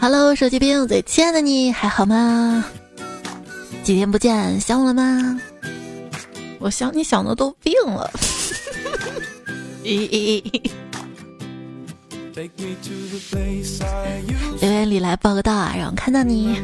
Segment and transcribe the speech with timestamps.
[0.00, 2.64] Hello，手机边最亲爱的你还好吗？
[3.82, 5.40] 几天不见，想我了吗？
[6.58, 8.10] 我想你想的都病了。
[14.60, 16.58] 留言里来报个到啊，让我看到你。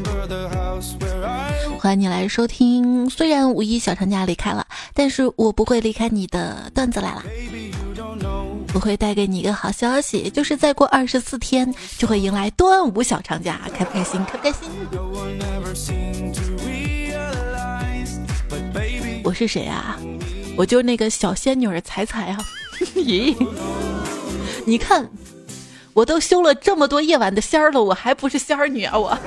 [1.79, 3.09] 欢迎你来收听。
[3.09, 7.23] 虽然五一小长假离开了，但是我不会离开你的段子来了。
[8.73, 14.25] 我会带给你一个好消息，就是再过二十四天就会迎来端午小长假，开不开心？
[14.25, 14.69] 开不开心？
[19.25, 19.99] 我是谁啊？
[20.57, 22.39] 我就是那个小仙女彩彩啊！
[22.95, 23.35] 咦，
[24.65, 25.11] 你看，
[25.93, 28.97] 我都修了这么多夜晚的仙儿了，我还不是仙儿女啊！
[28.97, 29.19] 我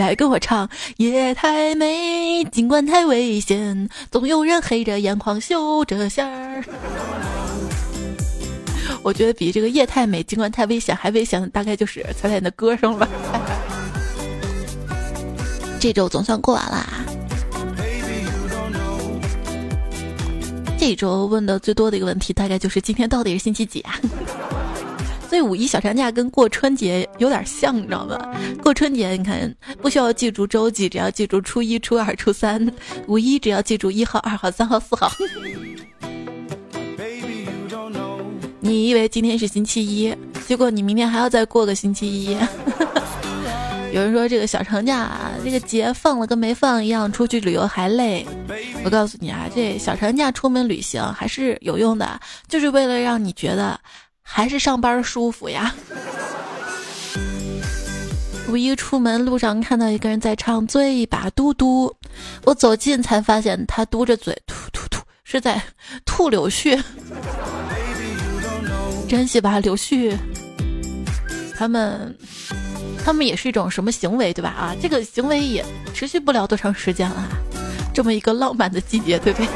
[0.00, 6.64] 来跟我唱，夜太美，尽管太危险，总有人黑着眼眶绣着仙儿。
[9.02, 13.06] 我觉得比这个夜太美，尽管太危险还危险的，大概就是彩彩的歌声吧。
[15.78, 16.86] 这周总算过完了。
[20.78, 24.00] 这周问的最多的一个问题，大概就是今天到底是星期几啊？
[25.30, 28.18] 所以五一小长假跟过春节有点像，你知道吗？
[28.60, 32.58] 过春节你看不需要记住周几，只要记住初一、初二、初三；
[33.06, 35.08] 五一只要记住一号、二号、三号、四号。
[38.58, 40.12] 你以为今天是星期一，
[40.48, 42.36] 结果你明天还要再过个星期一。
[43.94, 48.26] 有人说这个小长假，这个节放了跟没放一样，出去旅游还累。
[48.84, 53.78] 我告诉你啊，这小长假出门旅行还是有用的，就是为了让你觉得
[54.32, 55.74] 还是上班舒服呀。
[58.48, 61.88] 五一出门路上看到一个人在唱《醉吧嘟嘟》，
[62.44, 65.60] 我走近才发现他嘟着嘴吐吐吐，是在
[66.04, 66.80] 吐柳絮。
[69.08, 70.16] 珍惜吧，柳絮。
[71.56, 72.16] 他们，
[73.04, 74.50] 他们也是一种什么行为，对吧？
[74.50, 77.28] 啊，这个行为也持续不了多长时间了。
[77.92, 79.48] 这么一个浪漫的季节，对不对？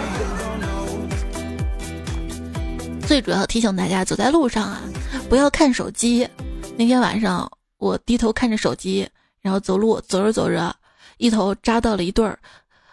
[3.07, 4.81] 最主要提醒大家，走在路上啊，
[5.29, 6.29] 不要看手机。
[6.77, 9.09] 那天晚上，我低头看着手机，
[9.41, 10.75] 然后走路，走着走着，
[11.19, 12.39] 一头扎到了一对儿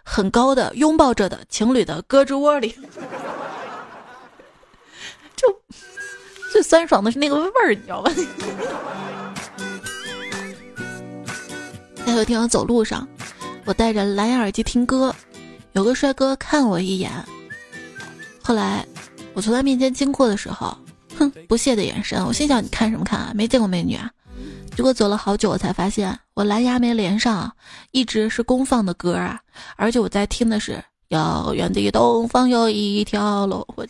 [0.03, 2.75] 很高的拥抱着的情侣的胳肢窝里。
[5.35, 5.47] 就
[6.51, 8.11] 最酸爽的是那个味儿，你知道吧？
[12.05, 13.07] 那有天我走路上，
[13.65, 15.15] 我戴着蓝牙耳机听歌，
[15.71, 17.11] 有个帅哥看我一眼。
[18.43, 18.85] 后来
[19.33, 20.75] 我从他面前经过的时候，
[21.17, 22.23] 哼，不屑的眼神。
[22.25, 23.31] 我心想：你看什么看啊？
[23.33, 24.09] 没见过美女啊？
[24.75, 27.51] 结果走了好久，我才发现我蓝牙没连上，
[27.91, 29.39] 一直是公放的歌啊！
[29.75, 33.65] 而且我在听的是遥远的东方有一条龙。
[33.75, 33.85] 我。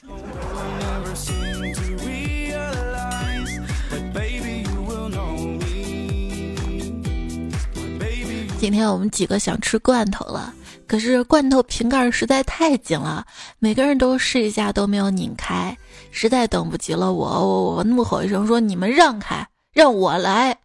[8.60, 10.54] 今天我们几个想吃罐头了，
[10.92, 13.26] 可是罐头瓶盖实在太紧了，
[13.60, 15.74] 每个人都试一下都没有拧开，
[16.12, 20.58] 实在等不及了，我我我怒吼一声说：“你们让开，让我来！”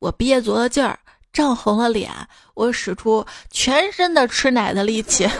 [0.00, 0.98] 我憋足了劲儿，
[1.32, 2.10] 涨红了脸，
[2.54, 5.30] 我使出全身的吃奶的力气，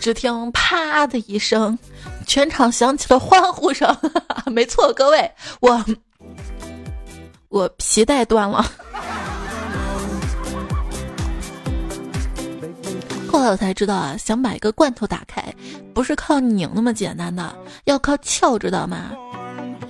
[0.00, 1.78] 只听啪的一声，
[2.26, 3.94] 全场响起了欢呼声。
[4.50, 5.30] 没错，各位，
[5.60, 5.84] 我。
[7.48, 8.64] 我皮带断了，
[13.36, 15.44] 后来我才知道啊，想把一个罐头打开，
[15.92, 17.54] 不是靠拧那么简单的，
[17.84, 19.10] 要靠撬，知道吗？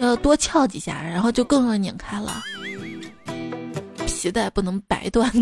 [0.00, 2.42] 要多撬几下，然后就更容易拧开了。
[4.04, 5.30] 皮带不能白断。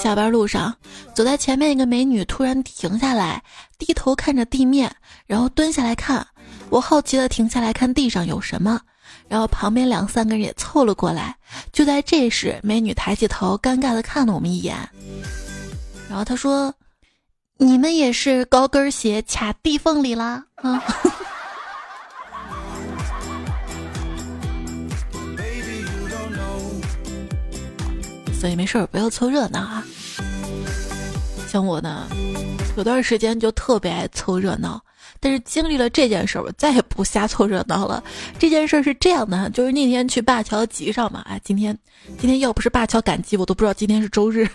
[0.00, 0.72] 下班路上，
[1.12, 3.42] 走在前面一个美女突然停下来，
[3.78, 4.94] 低头看着地面，
[5.26, 6.24] 然后蹲下来看。
[6.70, 8.80] 我好奇的停下来看地上有什么，
[9.32, 11.34] 然后旁边两三个人也凑了过来。
[11.72, 14.76] 就在这时，美女抬起头，尴尬的看了我们一眼，
[16.06, 16.74] 然后她说
[17.56, 20.84] ：“你们也是高跟鞋卡地缝里啦？”啊，
[28.38, 29.82] 所以没事儿不要凑热闹啊。
[31.48, 32.06] 像我呢，
[32.76, 34.78] 有段时间就特别爱凑热闹。
[35.20, 38.02] 但是经历了这件事儿，我再也不瞎凑热闹了。
[38.38, 41.76] 这件事儿是这样的，就是那天去灞桥集上嘛，哎，今天
[42.18, 44.48] 今天要不是灞桥赶集，我都不知道今天是周日。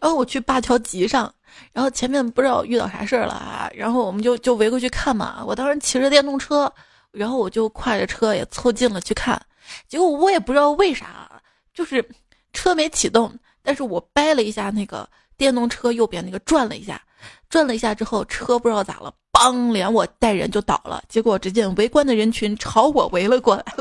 [0.00, 1.32] 然后我去灞桥集上，
[1.72, 5.44] 然后前面不知道遇到啥事儿了啊，然后我们就就围过去看嘛。
[5.46, 6.70] 我当时骑着电动车，
[7.12, 9.40] 然后我就挎着车也凑近了去看，
[9.88, 11.30] 结果我也不知道为啥，
[11.72, 12.04] 就是
[12.52, 13.32] 车没启动。
[13.62, 17.00] 但是我掰了一下那个电动车右边那个转了一下，
[17.48, 21.02] 转了一下之后，车不知道咋了，梆，连我带人就倒了。
[21.08, 23.64] 结果只见围观的人群朝我围了过来。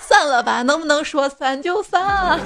[0.00, 2.38] 散了吧，能不能说散就散啊？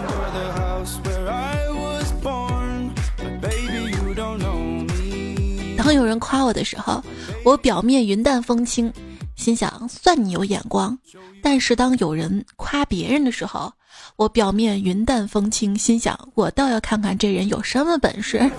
[5.76, 7.02] 当有人夸我的时候，
[7.44, 8.92] 我表面云淡风轻，
[9.36, 10.96] 心想算你有眼光；
[11.42, 13.72] 但是当有人夸别人的时候，
[14.16, 18.50] 我表面云淡风轻，心想我倒要看看这人有什么本事。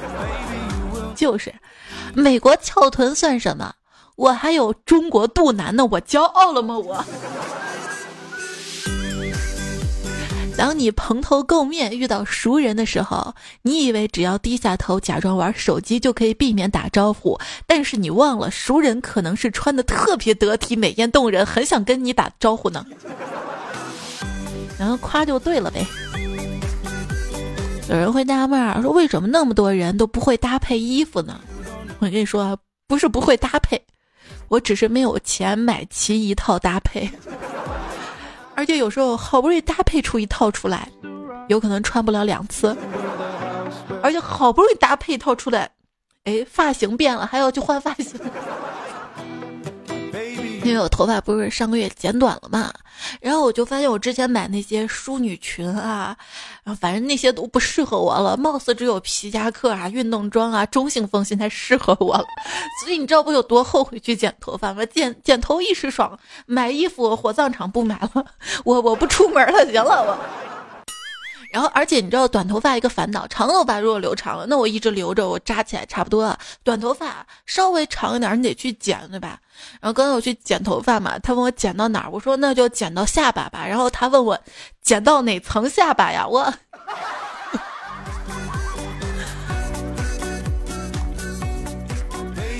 [1.15, 1.53] 就是，
[2.13, 3.73] 美国翘臀算什么？
[4.15, 6.77] 我还有中国肚腩呢，我骄傲了吗？
[6.77, 7.03] 我。
[10.57, 22.83] 当你蓬头垢面遇到熟人的时候，你以为只要低下头假装玩手机就可以避免打招呼，但是你忘了，熟人可能是穿的特别得体、美艳动人，很想跟你打招呼呢。
[24.79, 25.85] 然后夸就对了呗。
[27.89, 31.39] 有人会纳闷儿说，为什么那么多人都不会搭配衣服呢？
[31.99, 32.57] 我跟你说，
[32.87, 33.81] 不是不会搭配，
[34.49, 37.09] 我只是没有钱买齐一套搭配。
[38.55, 40.89] 而且有时候好不容易搭配出一套出来，
[41.47, 42.75] 有可能穿不了两次。
[44.03, 45.69] 而且好不容易搭配一套出来，
[46.25, 48.19] 哎，发型变了，还要去换发型。
[50.67, 52.71] 因为我头发不是上个月剪短了嘛，
[53.21, 56.15] 然后我就发现我之前买那些淑女裙啊，
[56.63, 62.25] 然后反正那些都不适合我了，貌似只有皮夹克啊、运动装啊、中性风现在适合我了。
[62.83, 64.85] 所以你知道我有多后悔去剪头发吗？
[64.85, 68.25] 剪剪头一时爽，买衣服火葬场不买了，
[68.65, 70.56] 我我不出门了，行了我。
[71.51, 76.37] 然后，而且你知道，短头发一个烦恼，长头发如果留长了，那我一直留着，我扎起来差不多。
[76.63, 79.39] 短头发稍微长一点，你得去剪，对吧？
[79.79, 83.65] 然后刚才我去剪头发嘛，他问我剪到哪儿，我说那就剪到下巴吧。
[83.65, 84.39] 然后他问我
[84.81, 86.27] 剪到哪层下巴呀？
[86.27, 86.43] 我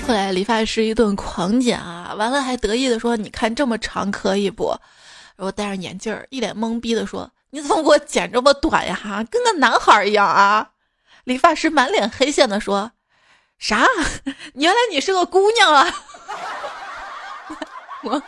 [0.06, 4.74] 后来理发师一顿狂剪啊，完了还得意的说：“你看这么长可以不？”
[5.36, 7.30] 然后戴上眼镜儿，一脸懵逼的说。
[7.50, 8.94] 你怎么给我剪这么短呀？
[8.94, 10.70] 哈，跟个男孩一样啊！
[11.24, 12.92] 理发师满脸黑线的说
[13.58, 13.86] ：“啥？
[14.54, 15.92] 原来你是个姑娘啊！”
[18.04, 18.22] 我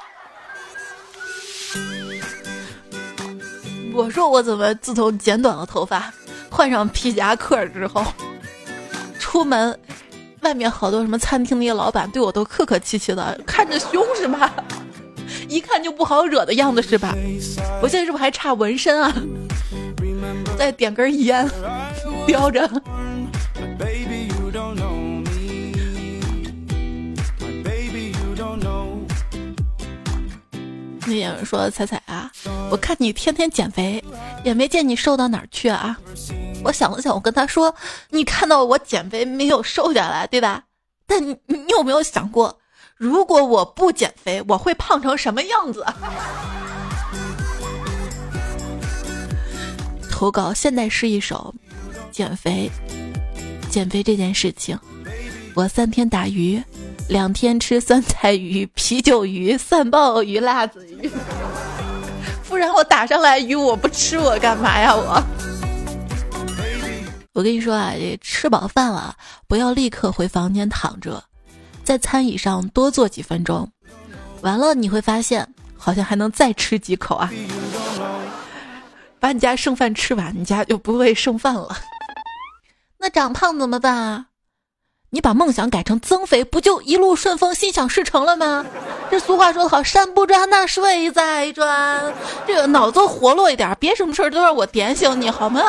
[3.92, 6.12] 我说我怎么自从剪短了头发，
[6.50, 8.04] 换上皮夹克之后，
[9.18, 9.78] 出门
[10.40, 14.52] 外面好多什么餐厅那些老板对我都客客气气的，看着凶是吧？
[15.50, 17.12] 一看就不好惹的样子是吧？
[17.82, 19.12] 我现在是不是还差纹身啊？
[20.56, 21.46] 再点根烟，
[22.26, 22.70] 叼着。
[31.06, 32.30] 那有人说彩彩啊，
[32.70, 34.02] 我看你天天减肥，
[34.44, 35.98] 也没见你瘦到哪儿去啊。
[36.62, 37.74] 我想了想，我跟他说，
[38.10, 40.62] 你看到我减肥没有瘦下来，对吧？
[41.06, 42.60] 但你你有没有想过？
[43.00, 45.82] 如果我不减肥，我会胖成什么样子？
[50.10, 51.54] 投稿现在是一首
[52.12, 52.70] 减肥，
[53.70, 54.78] 减肥这件事情，
[55.54, 56.62] 我三天打鱼，
[57.08, 61.10] 两天吃酸菜鱼、啤酒鱼、蒜鲍鱼、辣子鱼，
[62.50, 65.22] 不然我打上来鱼我不吃我干嘛呀我？
[67.32, 69.16] 我跟你说啊，这吃饱饭了
[69.48, 71.24] 不要立刻回房间躺着。
[71.84, 73.70] 在餐椅上多坐几分钟，
[74.42, 75.46] 完了你会发现
[75.76, 77.30] 好像还能再吃几口啊！
[79.18, 81.76] 把你家剩饭吃完，你家就不会剩饭了。
[82.98, 84.26] 那长胖怎么办啊？
[85.12, 88.64] 你把梦想改成增肥，不就一路顺风、心想事成了吗？
[89.10, 92.14] 这俗话说得好，山不转那水在转。
[92.46, 95.60] 这个脑子活络一点，别什么事儿都让我点醒你好吗？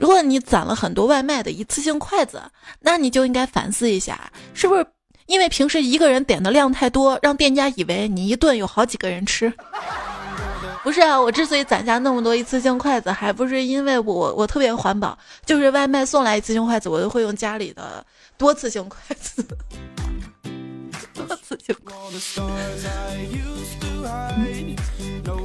[0.00, 2.42] 如果你攒了很多外卖的一次性筷子，
[2.80, 4.18] 那你就应该反思一下，
[4.54, 4.86] 是不是
[5.26, 9.52] 因为平时一个人点的量太多，让店家以为你一顿有好几个人吃？
[10.82, 18.02] 不是啊，我之所以攒下那么多一次性筷子，还不是因为我我特别环保，就是外卖送来一次性筷子，我都会用家里的
[18.38, 19.44] 多次性筷子。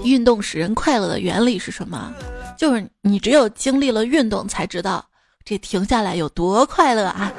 [0.03, 2.13] 运动使人快乐的原理是什么？
[2.57, 5.03] 就是你只有经历了运动，才知道
[5.43, 7.31] 这停下来有多快乐啊！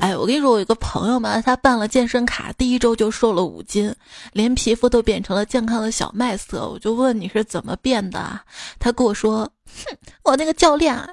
[0.00, 3.94] 哎，我跟你说，我有个朋友嘛，他办了健身卡，第一周就瘦了五斤，
[4.32, 6.68] 连皮肤都变成了健康的小麦色。
[6.68, 8.38] 我就问你是怎么变的？
[8.78, 11.08] 他跟我说：“哼，我那个教练啊，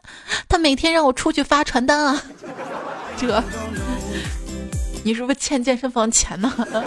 [0.49, 2.21] 他每天让我出去发传单啊。”
[3.17, 3.41] 这，
[5.03, 6.53] 你是不是欠健身房钱呢？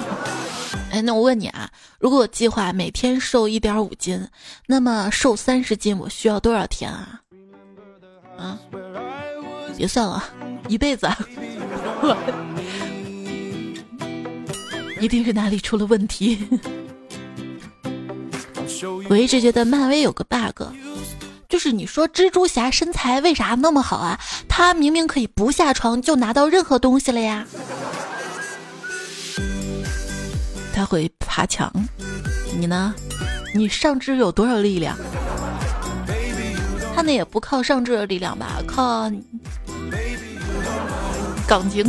[0.90, 1.68] 哎，那我问你啊，
[1.98, 4.28] 如果我计划每天瘦一点五斤，
[4.66, 7.20] 那么瘦三十斤我需要多少天啊？
[8.38, 8.58] 啊，
[9.76, 10.22] 别算了，
[10.68, 11.08] 一辈子。
[15.00, 16.38] 一定是哪里出了问题。
[19.10, 20.62] 我一直觉得漫威有个 bug，
[21.48, 24.20] 就是你说蜘蛛侠身材为啥那么好啊？
[24.48, 27.44] 他明明可以不下床就拿到任何东西了呀。
[30.84, 31.72] 会爬墙，
[32.58, 32.94] 你呢？
[33.54, 34.96] 你上肢有多少力量？
[36.94, 39.10] 他那也不靠上肢的力量吧，靠
[41.46, 41.84] 杠精。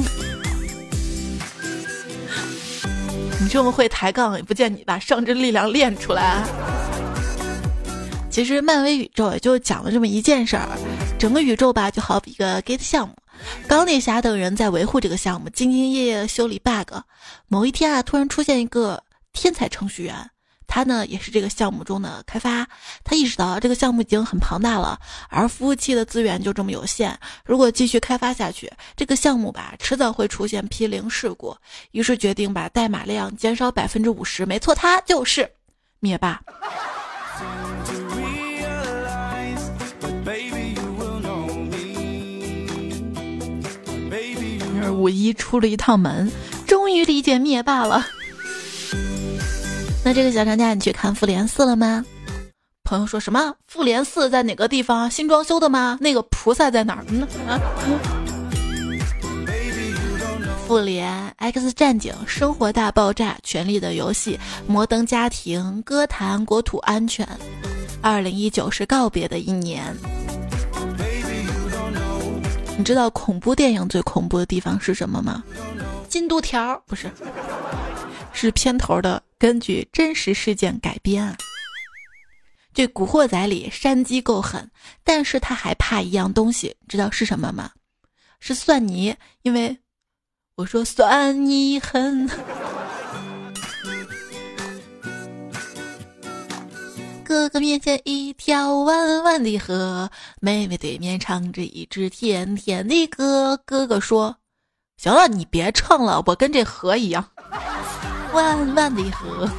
[3.39, 6.43] 你这么会抬杠，也不见你把上肢力量练出来。
[8.29, 10.67] 其实漫威宇宙也就讲了这么一件事儿，
[11.17, 13.15] 整个宇宙吧就好比一个 Git 项目，
[13.67, 16.93] 钢铁侠等人在维护这个项目，兢兢业业修理 bug。
[17.47, 20.31] 某一天啊，突然出现一个天才程序员。
[20.67, 22.67] 他呢也是这个项目中的开发，
[23.03, 24.99] 他意识到这个项目已经很庞大了，
[25.29, 27.15] 而服务器的资源就这么有限，
[27.45, 31.55] 如果继续开发下去，这个项目吧迟早会出现批零事故，
[31.91, 34.43] 于是决定把代码量减少百分之五十。
[34.43, 35.49] 没错，他就是
[35.99, 36.41] 灭霸。
[44.91, 46.31] 五一出了一趟门，
[46.67, 48.05] 终于理解灭霸了。
[50.03, 52.05] 那这个小长假你去看《复联四》了吗？
[52.83, 55.97] 朋友说什么《复联四》在哪个地方新装修的吗？
[55.99, 57.27] 那个菩萨在哪儿呢？
[57.47, 57.59] 啊？
[60.67, 67.27] 复联、X 战警、生活大爆炸、权力的游戏、摩登家庭、歌坛、国土安全。
[68.01, 69.95] 二零一九是告别的一年。
[72.77, 75.43] 你知道恐怖电影最恐怖的地方是什么吗？
[76.09, 77.09] 进度条不是，
[78.33, 79.21] 是片头的。
[79.37, 81.35] 根据真实事件改编，
[82.73, 84.71] 这《古惑仔》里山鸡够狠，
[85.03, 87.71] 但是他还怕一样东西，知道是什么吗？
[88.39, 89.77] 是蒜泥，因为
[90.55, 92.29] 我说蒜泥狠。
[97.25, 100.07] 哥哥面前一条弯弯的河，
[100.39, 103.59] 妹妹对面唱着一支甜甜的歌。
[103.65, 104.37] 哥哥说
[105.01, 107.25] ：“行了，你别唱了，我跟这河一样。”
[108.33, 109.49] 弯弯的河，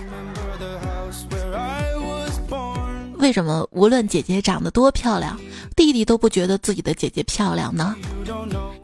[3.17, 5.37] 为什么无论姐姐长得多漂亮，
[5.75, 7.97] 弟弟都不觉得自己的姐姐漂亮呢？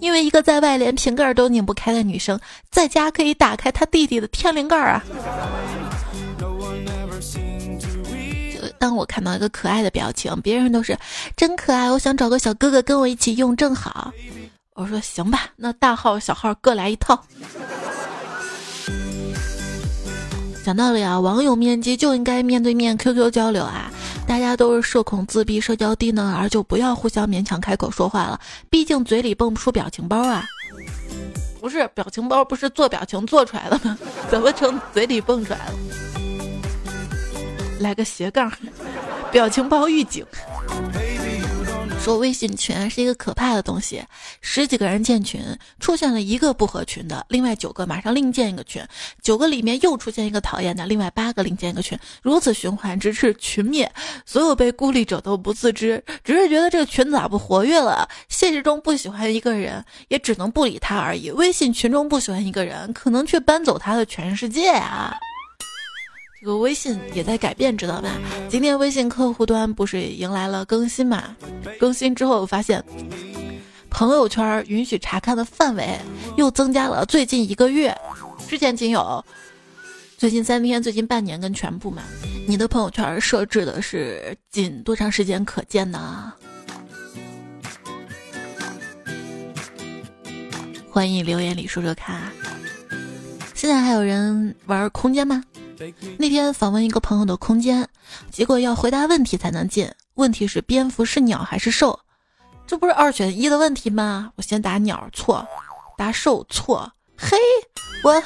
[0.00, 5.04] 因为一个在外连瓶盖都拧不开的女生，在家可以打开她弟弟的天灵盖啊！
[8.82, 10.98] 当我看到一个可爱的表情，别人都是
[11.36, 14.12] 真可爱，我想找个小哥哥跟我一起用，正好。
[14.74, 17.24] 我说行吧，那大号小号各来一套。
[20.64, 23.88] 讲道理啊，网友面基就应该面对面 QQ 交流啊！
[24.26, 28.40] 大家都是社恐自闭、社交低能儿，就不要互相勉强开口说话了。
[28.68, 30.44] 毕竟嘴里蹦不出表情包啊！
[31.60, 33.96] 不是表情包，不是做表情做出来的吗？
[34.28, 35.72] 怎么成嘴里蹦出来了？
[37.82, 38.50] 来个斜杠，
[39.30, 40.24] 表情包预警。
[42.00, 44.02] 说微信群是一个可怕的东西，
[44.40, 45.40] 十几个人建群，
[45.78, 48.84] 出现了一个不合群的，另外九个马上另建一个群，
[49.22, 53.88] 九个里面又出现一个讨厌的，另外八个另建一个群，如此循环，直至群灭。
[54.26, 58.08] 所有被孤立者都不自知，只是觉得这个群咋不活跃了？
[58.28, 61.30] 现实中不喜欢一个人，也只能不理他而已。
[61.30, 65.14] 微信群中不喜欢一个人，可能却搬走他的全世界啊！
[66.42, 68.18] 这个微信也在改变，知道吧？
[68.48, 71.36] 今天微信客户端不是迎来了更新嘛？
[71.78, 72.84] 更新之后发现，
[73.88, 75.96] 朋友圈允许查看的范围
[76.36, 77.06] 又增加了。
[77.06, 77.96] 最近一个月，
[78.48, 79.24] 之前仅有
[80.18, 82.02] 最近三天、最近半年跟全部嘛。
[82.48, 86.32] 你的朋友圈设置的是仅多长时间可见呢？
[90.90, 92.20] 欢迎留言里说说看。
[93.54, 95.40] 现在还有人玩空间吗？
[96.18, 97.88] 那天访问一个朋友的空间，
[98.30, 99.90] 结果要回答问题才能进。
[100.14, 101.98] 问题是蝙蝠是鸟还是兽？
[102.66, 104.30] 这不是二选一的问题吗？
[104.36, 105.46] 我先答鸟错，
[105.96, 106.90] 答兽错。
[107.16, 107.36] 嘿，
[108.02, 108.22] 我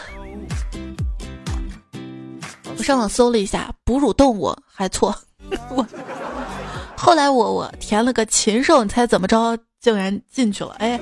[2.76, 5.14] 我上网搜了一下，哺乳动物还错。
[5.70, 5.86] 我
[6.96, 9.58] 后来我我填了个禽兽，你猜怎么着？
[9.80, 10.74] 竟然进去了。
[10.78, 11.00] 哎，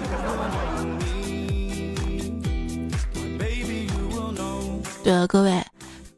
[5.02, 5.64] 对了，各位。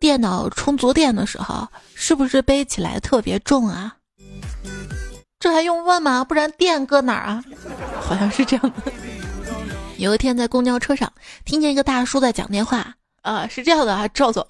[0.06, 3.96] 电脑充足电的时候，是不是背起来特别重啊？
[5.40, 6.22] 这还用问吗？
[6.22, 7.42] 不然电搁哪儿啊？
[8.00, 8.92] 好像是这样的。
[9.96, 11.12] 有一天在公交车上，
[11.44, 14.46] 听见一个大叔在讲电话啊，是这样的啊，赵总，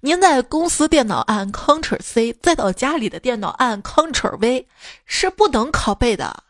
[0.00, 4.66] 您在公司电脑按 Ctrl C，再到家里的电脑按 Ctrl V，
[5.04, 6.42] 是不能拷贝的。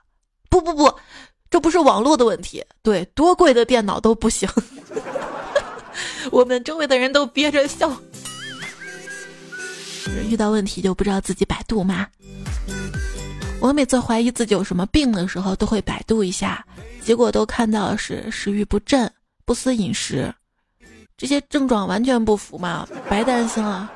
[0.48, 0.98] 不不不，
[1.50, 4.48] 这不是网络的问题，对，多贵的电脑都不行。
[6.32, 7.94] 我们周围的人都憋着笑。
[10.28, 12.06] 遇到问题就不知道自己百度吗？
[13.60, 16.64] 我每次怀疑自己有什么病的时候，都会百度一下，
[17.02, 19.10] 结果都看到是食欲不振、
[19.44, 20.32] 不思饮食，
[21.16, 23.90] 这些症状完全不符嘛，白担心了。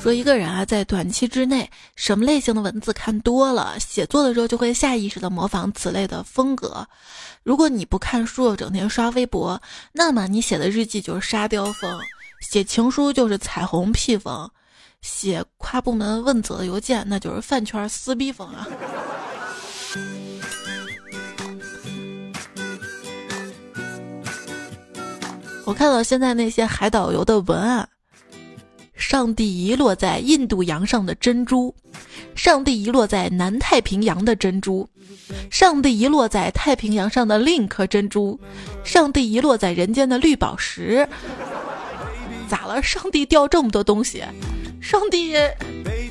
[0.00, 6.86] 说一个人啊，在短期之内，什么类型的文字看多了，写作的时候就会下意识的模仿此类的风格。
[7.42, 9.60] 如果你不看书，整天刷微博，
[9.92, 11.98] 那么你写的日记就是沙雕风。
[12.40, 14.48] 写情书就是彩虹屁风，
[15.00, 18.66] 写跨部门问责邮件那就是饭圈撕逼风啊！
[25.64, 27.86] 我看到现在那些海岛游的文案：
[28.94, 31.74] 上帝遗落在印度洋上的珍珠，
[32.34, 34.88] 上帝遗落在南太平洋的珍珠，
[35.50, 38.40] 上帝遗落在太平洋上的另一颗珍珠，
[38.82, 41.06] 上帝遗落在人间的绿宝石。
[42.48, 42.82] 咋了？
[42.82, 44.24] 上帝掉这么多东西，
[44.80, 45.34] 上帝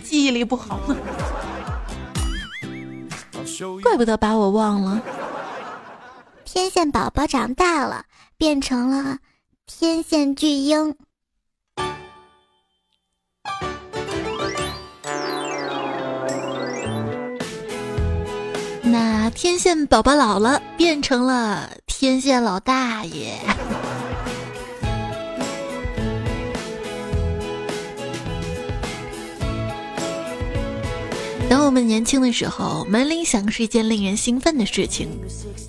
[0.03, 0.95] 记忆力不好吗？
[3.81, 5.01] 怪不得把我忘了。
[6.45, 8.05] 天线宝宝长大了，
[8.37, 9.17] 变成了
[9.65, 10.95] 天线巨婴。
[18.83, 23.39] 那天线宝宝老了，变成了天线老大爷。
[31.49, 35.07] 当我们年轻的时候，门铃响是一件令人兴奋的事情，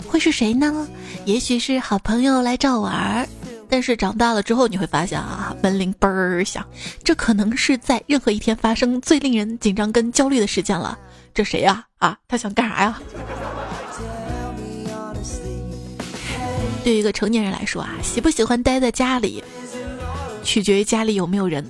[0.07, 0.89] 会是谁呢？
[1.25, 3.29] 也许是好朋友来找玩儿。
[3.71, 6.67] 但是长大了之后，你会发现啊，门铃嘣儿响，
[7.05, 10.99] 这可能是在任何一天发生最令人紧张跟焦虑的事件了。
[11.33, 11.85] 这谁呀？
[11.99, 13.01] 啊，他想干啥呀？
[16.83, 19.45] 对于一个成年人来说啊，喜不喜欢待在家里，
[20.43, 21.65] 取决于家里有没有人。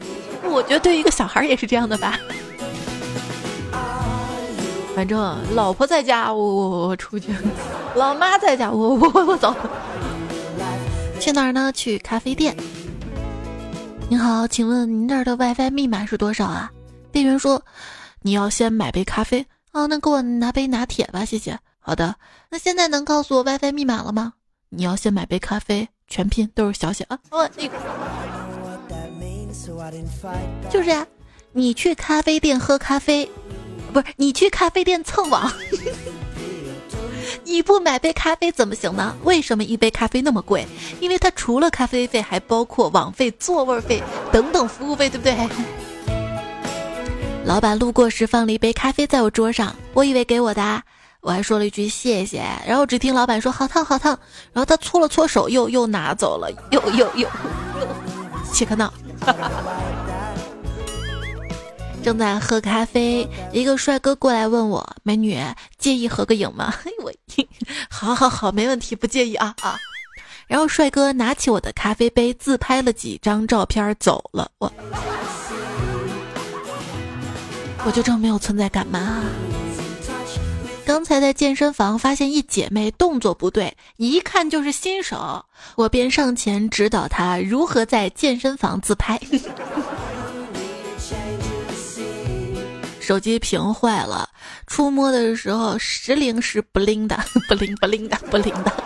[0.44, 2.18] 我觉得对于一个小孩也是这样的吧。
[4.94, 7.30] 反正老婆在家，我我我出去；
[7.94, 9.54] 老妈在家，我我我走。
[11.20, 11.70] 去哪儿呢？
[11.72, 12.56] 去咖啡店。
[14.08, 16.70] 您好，请问您这儿的 WiFi 密码是多少啊？
[17.12, 17.62] 店员说
[18.22, 21.58] ：“你要先买杯咖啡。”哦，那给我拿杯拿铁吧，谢谢。
[21.78, 22.16] 好的，
[22.50, 24.32] 那现在能告诉我 WiFi 密码了吗？
[24.70, 27.18] 你要先买杯咖啡，全拼都是小写啊。
[27.30, 27.76] 我那个
[30.70, 31.06] 就是呀，
[31.52, 33.30] 你去咖啡店喝咖啡。
[33.92, 35.50] 不是你去咖啡店蹭网，
[37.44, 39.16] 你不买杯咖啡怎么行呢？
[39.24, 40.66] 为什么一杯咖啡那么贵？
[41.00, 45.36] 因为它除了咖啡费，还包括网费、座位费等等服务费，对不对？
[47.44, 50.82] 老板路过时放了一杯咖啡在我桌上，我以为给我的，
[51.20, 54.18] 我还说了一句谢谢，然后只听老板说好烫好烫，
[54.52, 57.26] 然后他搓了搓手，又又拿走了，又又又，
[58.52, 58.92] 切克闹。
[62.02, 65.38] 正在喝咖啡，一个帅哥过来问我：“美女，
[65.76, 66.72] 介意合个影吗？”
[67.04, 67.12] 我，
[67.90, 69.76] 好好好，没问题，不介意啊啊。
[70.46, 74.50] 然后帅哥拿起我的咖啡杯，自拍了几张照片走了。
[74.58, 74.72] 我，
[77.84, 79.24] 我就这么没有存在感吗？
[80.86, 85.44] 刚才在健身房发现一姐妹动作不对，一看就是新手，
[85.76, 89.20] 我便上前指导她如何在健身房自拍。
[93.08, 94.28] 手机屏坏了，
[94.66, 97.18] 触摸的时候时灵时不灵的，
[97.48, 98.84] 不灵不灵的不灵的，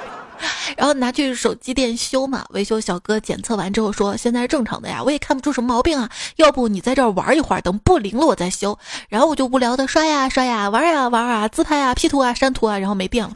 [0.76, 2.44] 然后拿去手机店修嘛。
[2.50, 6.08] 维修小哥检测完之后说：“现在是正常的呀，我也看不出什么毛病啊。
[6.36, 8.78] 要不你在这儿玩一会儿，等不灵了我再修。”
[9.10, 13.34] 然后我就无聊的刷呀刷呀，玩呀玩啊，自拍啊，P 图啊，删图啊，然后没电了，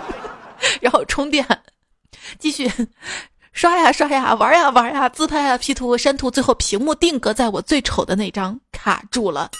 [0.80, 1.46] 然后充电，
[2.38, 2.72] 继续
[3.52, 9.50] 刷呀刷呀，玩呀玩呀，自拍啊，P 图删图，最后屏幕定格在我最丑的那张，卡住了。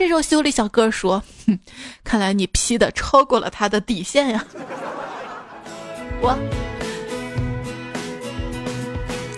[0.00, 1.58] 这时候修理小哥说：“哼，
[2.02, 4.42] 看来你 P 的超过了他的底线呀。
[6.22, 6.34] ”我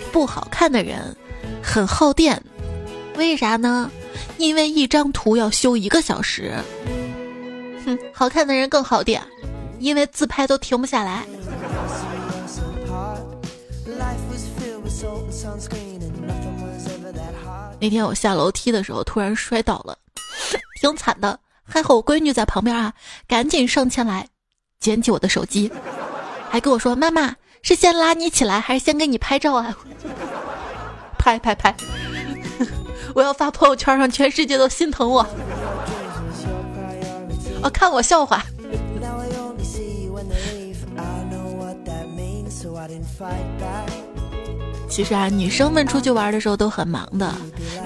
[0.09, 1.13] 不好看的人
[1.61, 2.41] 很耗电，
[3.17, 3.91] 为啥呢？
[4.37, 6.53] 因为一张图要修一个小时。
[7.85, 9.21] 哼，好看的人更耗电，
[9.79, 11.25] 因为自拍都停不下来。
[17.81, 19.97] 那天我下楼梯的时候突然摔倒了。
[20.83, 22.93] 挺惨的，还好我闺女在旁边啊，
[23.25, 24.27] 赶紧上前来
[24.81, 25.71] 捡起我的手机，
[26.49, 29.77] 还跟我说：“妈妈，是先拉你起来，还是先给你拍照啊？
[31.17, 31.73] 拍拍拍！
[33.15, 35.25] 我要发朋友圈，让全世界都心疼我。
[37.63, 38.43] 哦，看我笑话。
[44.93, 47.33] 其实啊，女生们出去玩的时候都很忙的，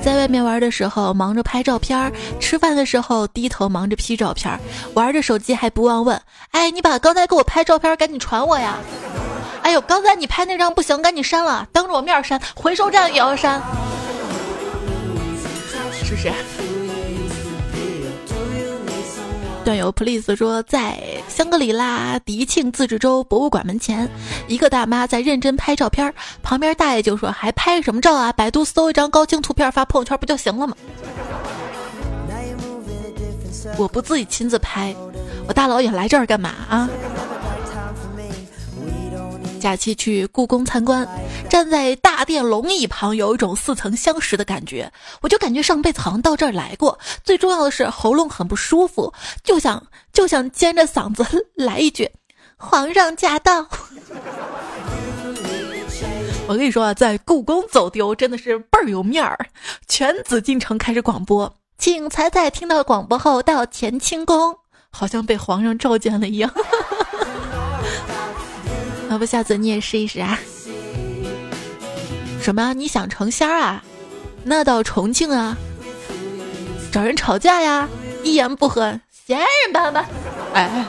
[0.04, 4.60] 在外面玩的时候忙着拍照片，吃饭的时候低头忙着 P 照片，
[4.93, 8.76] 玩着手机还不忘问：“哎，你把刚才给我拍照片赶紧传我呀
[9.63, 13.62] ！”“哎呦，刚才你拍那张不行，赶紧删了，当着我面删，回收站也要删。”
[16.04, 16.30] 是不是？
[19.67, 24.10] 段友 please 说，在香格里拉迪庆自治州博物馆门前，
[24.47, 28.32] 一个大妈在认真拍照片，旁边大爷就说：“还拍什么照啊？
[28.32, 30.73] 百度搜一张高清图片发朋友圈不就行了吗？”
[33.77, 34.95] 我不自己亲自拍，
[35.49, 36.89] 我大老远来这儿干嘛啊？
[39.60, 41.08] 假期去故宫参观，
[41.50, 44.91] 站在大殿龙椅旁，有一种似曾相识的感觉。
[45.22, 46.98] 我就感觉上辈子好像到这儿来过。
[47.24, 52.10] 最重要的是喉咙很不舒服，就想就想尖着嗓子来一句
[52.58, 53.67] ：“皇上驾到！”
[56.48, 59.38] 我跟你说啊，在故宫走丢真的是倍儿有面儿。
[59.88, 64.56] 全紫禁城开始广播，请彩彩听到广播后到乾清宫，
[64.89, 66.50] 好像被皇上召见了一样。
[69.17, 70.38] 要不下次你也试一试啊？
[72.39, 72.71] 什么？
[72.75, 73.84] 你想成仙啊？
[74.43, 75.58] 那到重庆啊，
[76.91, 77.89] 找人吵架呀？
[78.23, 80.06] 一言不合，闲人板板。
[80.53, 80.86] 哎，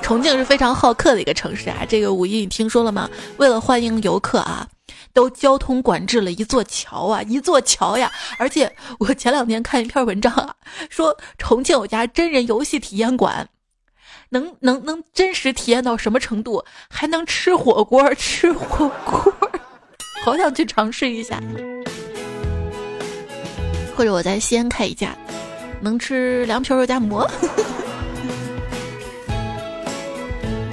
[0.00, 1.84] 重庆是非常好客的一个城市啊。
[1.86, 3.10] 这个五一你听说了吗？
[3.36, 4.66] 为了欢迎游客啊，
[5.12, 8.10] 都交通管制了一座桥啊，一座桥呀。
[8.38, 10.54] 而且我前两天看一篇文章啊，
[10.88, 13.46] 说重庆有家真人游戏体验馆。
[14.32, 16.64] 能能能真实体验到什么程度？
[16.88, 19.34] 还能吃火锅，吃火锅，
[20.24, 21.38] 好想去尝试一下。
[23.94, 25.14] 或者我在西安开一家，
[25.82, 27.30] 能吃凉皮肉夹馍。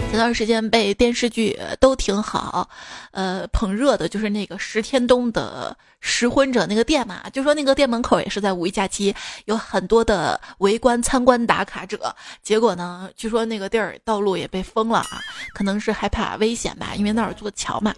[0.09, 2.67] 前段时间被电视剧都挺好，
[3.11, 15.21] 呃，捧热的就是那个石天东的拾婚者那个店嘛，就说那个店门口也是在五一假期有很多的围观参观打卡者，结果呢，据说那个地儿道路也被封了啊，
[15.53, 17.93] 可能是害怕危险吧，因为那儿有座桥嘛。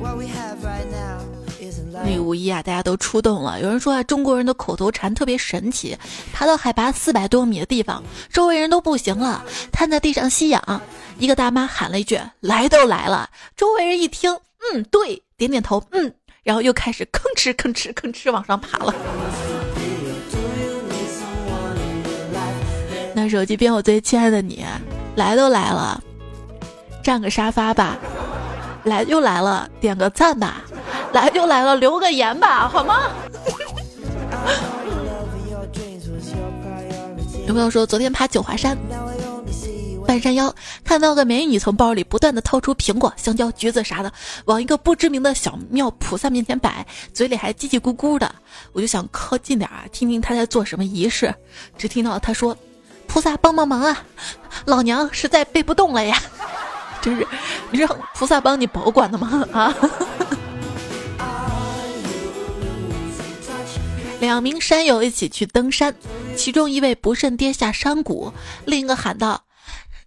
[0.00, 1.21] 那
[1.92, 3.60] 个五一啊，大家都出动了。
[3.60, 5.96] 有人说啊，中国人的口头禅特别神奇。
[6.32, 10.80] 爬到海拔四百多米的地方，周围人都不行了，瘫在地上吸氧。
[11.18, 14.32] 一个大妈喊了一句：“来都来了。”周围人一听，
[14.72, 18.94] 嗯，对，点点头，嗯，然后又开始吭哧吭哧吭哧往上爬了。
[23.14, 24.64] 那手机边我最亲爱的你，
[25.14, 26.02] 来都来了，
[27.04, 27.98] 占个沙发吧。
[28.84, 30.62] 来就来了，点个赞吧。
[31.12, 33.02] 来就来了，留个言吧，好吗？
[37.46, 38.76] 有朋友说昨天爬九华山，
[40.06, 44.10] 半山腰看到个美女从包里不断的掏出苹果、香蕉、橘子啥的，
[44.46, 48.34] 往一个不知名的小庙菩萨面前摆，嘴里还叽叽咕咕的。
[48.72, 51.34] 我就想靠近点啊，听听她在做什么仪式。
[51.76, 52.56] 只听到她说
[53.06, 54.02] ：“菩萨帮帮忙啊，
[54.64, 56.18] 老娘实在背不动了呀！”
[57.02, 57.26] 真是，
[57.70, 59.46] 你让菩萨帮你保管的吗？
[59.52, 59.74] 啊！
[64.20, 65.96] 两名山友一起去登山，
[66.36, 68.32] 其中一位不慎跌下山谷，
[68.64, 69.46] 另一个喊道：“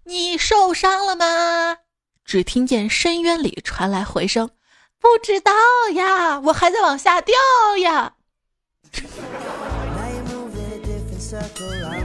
[0.05, 1.79] 你受伤了吗？”
[2.23, 4.49] 只听见深渊里传来回声
[4.99, 5.51] ：“不知道
[5.93, 7.35] 呀，我还在往下掉
[7.81, 8.13] 呀。”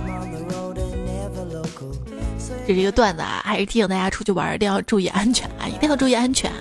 [2.70, 6.52] 这是一个段子啊，还是提醒大家出去玩一定要注意安全啊，一定要注意安全。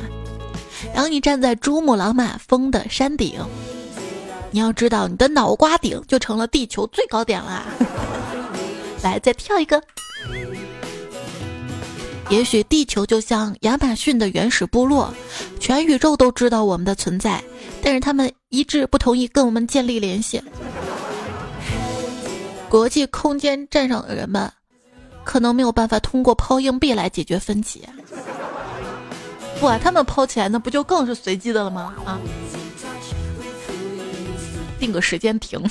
[0.96, 3.40] 当你站在珠穆朗玛峰的山顶。
[4.50, 7.64] 你要知道，你的脑瓜顶就成了地球最高点了。
[9.04, 9.80] 来，再跳一个。
[12.32, 15.14] 也许地球就像亚马逊的原始部落，
[15.60, 17.40] 全宇宙都知道我们的存在，
[17.84, 20.42] 但是他们一致不同意跟我们建立联系。
[22.68, 24.52] 国际空间站上的人们，
[25.30, 27.88] 可能没有办法通过抛硬币来解决分歧。
[29.60, 31.94] 不啊，他们抛起来，那不就更是随机的了吗？
[32.04, 32.18] 啊！
[34.80, 35.62] 定个时间停。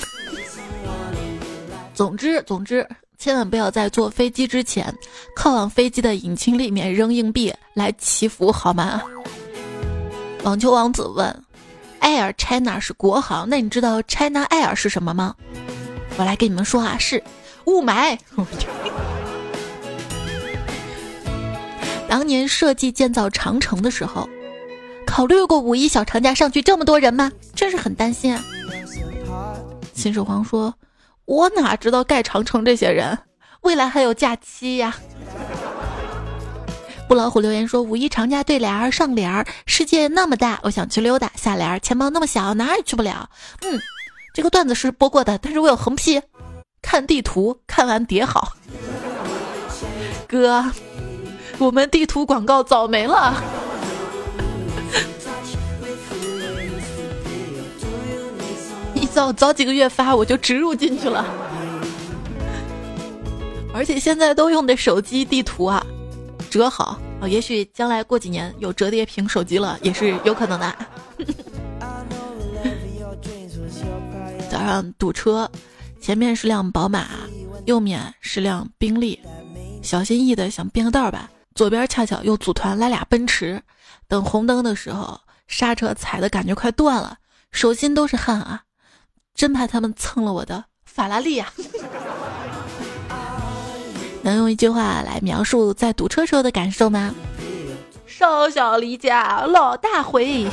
[1.93, 4.95] 总之，总之，千万不要在坐飞机之前，
[5.35, 9.01] 靠往飞机的引擎里面扔硬币来祈福，好吗？
[10.43, 11.43] 网球王子问
[11.99, 15.35] ：“Air China 是国航，那你知道 China Air 是什么吗？”
[16.15, 17.21] 我来跟你们说啊，是
[17.65, 18.17] 雾霾。
[22.09, 24.27] 当年设计建造长城的时候，
[25.05, 27.31] 考虑过五一小长假上去这么多人吗？
[27.53, 28.43] 真是很担心啊。
[29.93, 30.73] 秦始皇说
[31.25, 33.15] ：“我哪知道盖长城这些人，
[33.61, 34.95] 未来还有假期呀。”
[37.07, 41.31] 布老虎留言说：“五一长假对联儿上联儿，世界那么大，我想去溜达。
[41.35, 43.29] 下联儿，钱包那么小，哪儿也去不了。”
[43.61, 43.79] 嗯，
[44.33, 46.19] 这个段子是播过的，但是我有横批：
[46.81, 48.53] 看地图，看完叠好。
[50.27, 50.63] 哥，
[51.59, 53.43] 我们地图广告早没了。
[58.95, 61.25] 你早早几个月发，我就植入进去了。
[63.73, 65.85] 而且现在都用的手机地图啊。
[66.49, 70.75] 折好啊，也许将来过几年有折叠屏手机了，也是有可能的。
[74.49, 75.47] 早上堵车，
[76.01, 77.05] 前面是辆宝马，
[77.65, 79.19] 右面是辆宾利，
[79.83, 81.29] 小心翼翼的想变个道吧。
[81.59, 83.61] 左边恰巧又组团来俩奔驰，
[84.07, 87.17] 等红灯的时候，刹车踩的感觉快断了，
[87.51, 88.61] 手心都是汗啊，
[89.35, 91.51] 真怕他们蹭了我的法拉利呀。
[94.23, 97.13] 能用一句话来描述在堵车时候的感受吗？
[98.07, 100.49] 少小离家老大回。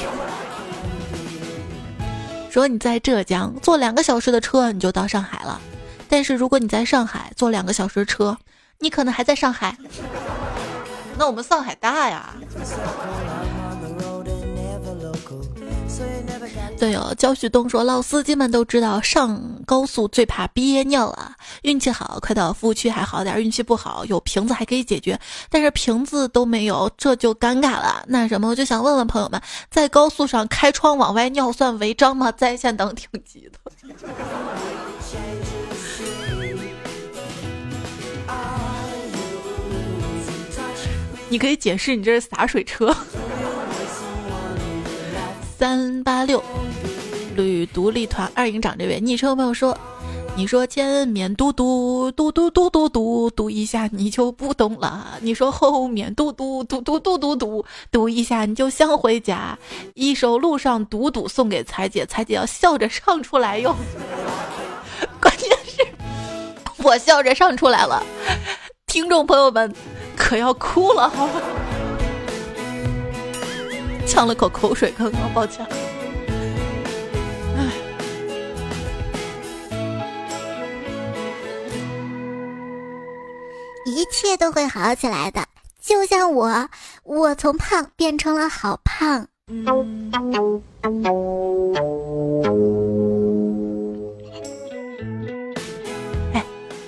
[2.51, 5.61] 说你在浙江坐两个小时的车你就到上海了，
[6.09, 8.37] 但是如果你在上海坐两个小时车，
[8.81, 9.79] 你可能还在上海。
[11.19, 12.35] 那我们上海大呀。
[16.79, 21.35] 对哦，焦旭东说，老司机们都知道上高速最怕憋尿啊。
[21.63, 28.05] 运气好，快到服务区还好点；运气不好，有瓶子还可以解决，但是瓶子都没有，这就尴尬了。
[28.09, 32.31] 那什么，我就想问问朋友们，在高速上开窗往外尿算违章吗？
[32.31, 33.59] 在线等挺急的。
[41.29, 42.95] 你可以解释，你这是洒水车。
[45.59, 46.43] 三八六，
[47.35, 49.77] 旅独立团二营长这位昵称朋友说
[50.37, 59.59] ：“你说前面嘟嘟嘟嘟嘟嘟嘟嘟一下你就不懂了，你说后面嘟嘟嘟嘟嘟嘟嘟嘟一下你就想回家。
[59.95, 63.75] 一首路上嘟嘟送给彩姐，彩姐要笑着唱出来哟。
[65.19, 65.85] 关键是，
[66.83, 68.05] 我笑着唱出来了，
[68.87, 69.75] 听众朋友们
[70.17, 71.13] 可要哭了，？”
[74.07, 75.67] 呛了口口水，刚刚抱歉。
[77.57, 77.71] 唉，
[83.85, 85.45] 一切都会好起来的，
[85.81, 86.69] 就像我，
[87.03, 89.27] 我从胖变成了好胖。
[96.33, 96.45] 哎，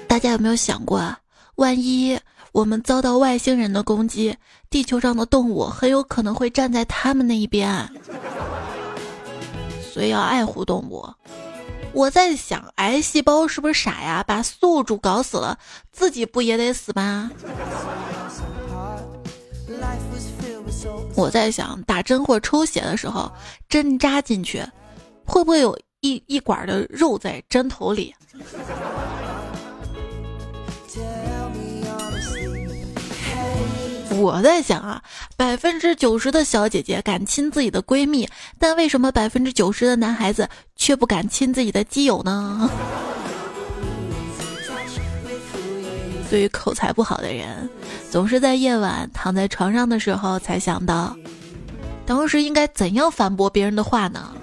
[0.07, 1.19] 大家有没有想过啊？
[1.57, 2.19] 万一……
[2.59, 4.37] 我们遭到外星人的攻击，
[4.69, 7.89] 地球上的动物很有可能会站在他们那一边，
[9.93, 11.09] 所以要爱护动物。
[11.93, 14.25] 我在想，癌细胞是不是傻呀？
[14.27, 15.57] 把宿主搞死了，
[15.93, 17.31] 自己不也得死吗？
[21.15, 23.31] 我在想，打针或抽血的时候，
[23.69, 24.65] 针扎进去，
[25.25, 28.13] 会不会有一一管的肉在针头里？
[34.19, 35.01] 我在想啊，
[35.37, 38.29] 百分之九十的小姐姐敢亲自己的闺蜜，
[38.59, 42.69] 但为什么百分之九十的男孩子却不敢亲自己的基友呢？
[46.29, 47.71] 对于口才不好的人，
[48.11, 51.17] 总是在夜晚躺在床上的时候才想到，
[52.05, 54.35] 当时应该怎样反驳别人的话呢？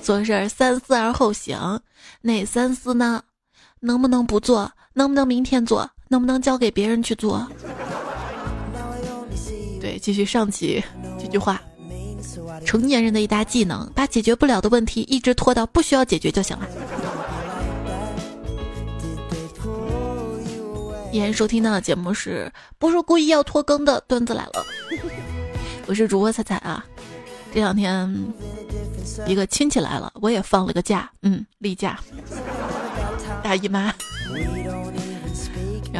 [0.00, 1.80] 做事三思而后行，
[2.22, 3.22] 哪三思呢？
[3.80, 4.70] 能不能不做？
[4.94, 5.90] 能不能明天做？
[6.10, 7.46] 能不能交给别人去做？
[9.80, 10.82] 对，继续上起
[11.16, 11.62] 这句话：
[12.66, 16.66] 成年人的一大技能，把解决不了的问题一直拖到不需要解决就行了。
[21.12, 24.66] 依然收听到的节目是不是故意要拖更的段子来了？
[25.86, 26.84] 我是主播彩彩啊。
[27.54, 28.12] 这两天
[29.28, 32.00] 一个亲戚来了，我也放了个假，嗯，例假，
[33.44, 33.94] 大姨妈。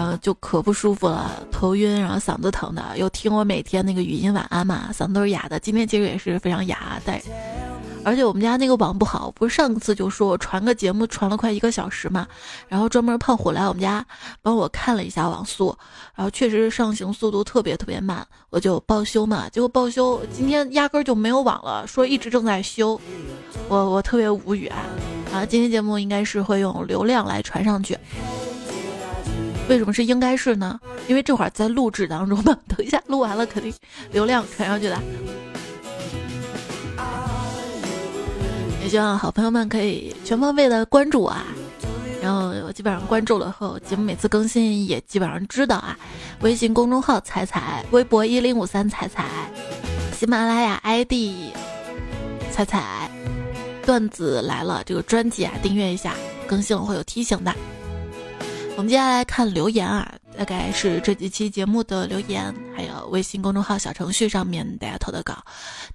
[0.01, 5.61] 然后就可不舒服了，头晕，然后嗓子疼的，又听我每天那个语音晚安嘛，嗓子都是哑的。
[5.61, 7.21] 今天其实也是非常哑，但
[8.03, 12.27] 而且我们家那个网不好，不是上次就说我传个节目传了快一个小时嘛，
[12.67, 14.03] 然后专门胖虎来我们家
[14.41, 15.77] 帮我看了一下网速，
[16.15, 22.99] 然后确实上行速度特别特别慢，我就报修嘛，结果报修今天压根就没有网了，说一直正在修，
[23.69, 24.79] 我我特别无语啊！
[25.35, 27.95] 啊，今天节目应该是会用流量来传上去。
[29.69, 30.81] 为什么是应该是呢？
[31.07, 33.73] 因为这会儿在录制当中嘛， 等一下录完了肯定
[34.11, 34.99] 流量传上去的。
[38.83, 41.45] 也希望好朋友们可以全方位的关注我啊，
[42.21, 45.97] 然后我基本上关注了后，节目每次更新也基本上知道啊。
[46.41, 49.25] 微信公众号彩彩，微博一零五三彩彩，
[50.19, 51.53] 喜马拉雅 ID
[52.51, 53.09] 彩彩，
[53.87, 56.15] 段子来了这个专辑啊，订阅一下，
[56.49, 57.55] 更新了会有提醒的。
[58.81, 65.37] 我们接下来看留言啊，大概是这几期节目的留言，还有微信公众号小程序上面大家投的稿。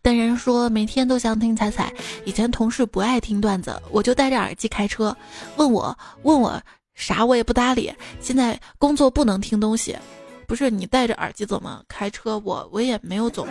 [0.03, 1.91] 淡然说每天都想听彩彩，
[2.25, 5.17] 以前同事不爱听段子，我就戴着耳机开车，
[5.55, 6.61] 问我问我
[6.93, 7.91] 啥我也不搭理。
[8.21, 9.97] 现在工作不能听东西，
[10.45, 12.37] 不是你戴着耳机怎么开车？
[12.45, 13.47] 我我也没有总。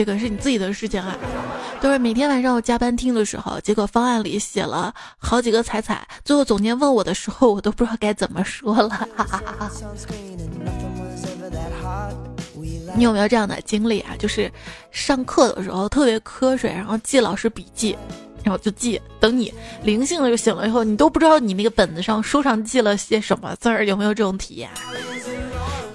[0.00, 1.14] 这个是你自己的事情啊，
[1.78, 9.06] 都是每天晚上我加班听的时候，结果方案里写了好几个彩彩，最后总监问我的时候，我都不知道该怎么说了。
[12.96, 14.16] 你有没有这样的经历啊？
[14.18, 14.50] 就是
[14.90, 17.94] 上课的时候特别瞌睡，然后记老师笔记，
[18.42, 24.70] 然后就记，等你灵性了就醒了以后，你都不知道你那个本子上书上记了些什么字儿，有没有这种体验？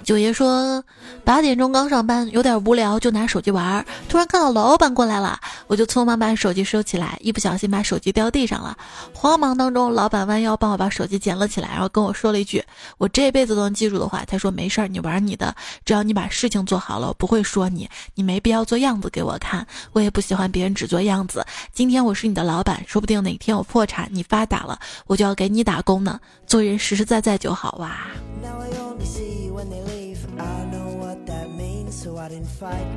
[0.03, 0.83] 九爷说，
[1.25, 3.83] 八点钟刚上班，有点无聊，就拿手机玩。
[4.07, 8.77] 突然看到老板过来了，我就匆忙把手机收起来，一不小心把手机掉地上了。
[9.11, 12.63] 慌忙当中，老板弯腰帮我把手机捡了起来，然后跟我说了一句
[12.99, 14.23] 我这辈子都能记住的话。
[14.27, 17.89] 他说：“没事儿，你玩你的，只要你把事情做好了，我不会说你。
[18.13, 21.43] 你没必要做样子给我看，我也不喜欢别人只做样子。
[21.73, 26.19] 今天我是你的老板，说不定哪天我破产，你发达了，我就要给你打工呢。
[26.45, 27.97] 做人实实在在就好哇。”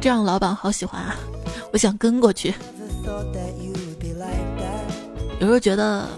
[0.01, 1.17] 这样老板好喜欢啊，
[1.73, 2.55] 我想跟过去。
[5.41, 6.09] 有时候觉得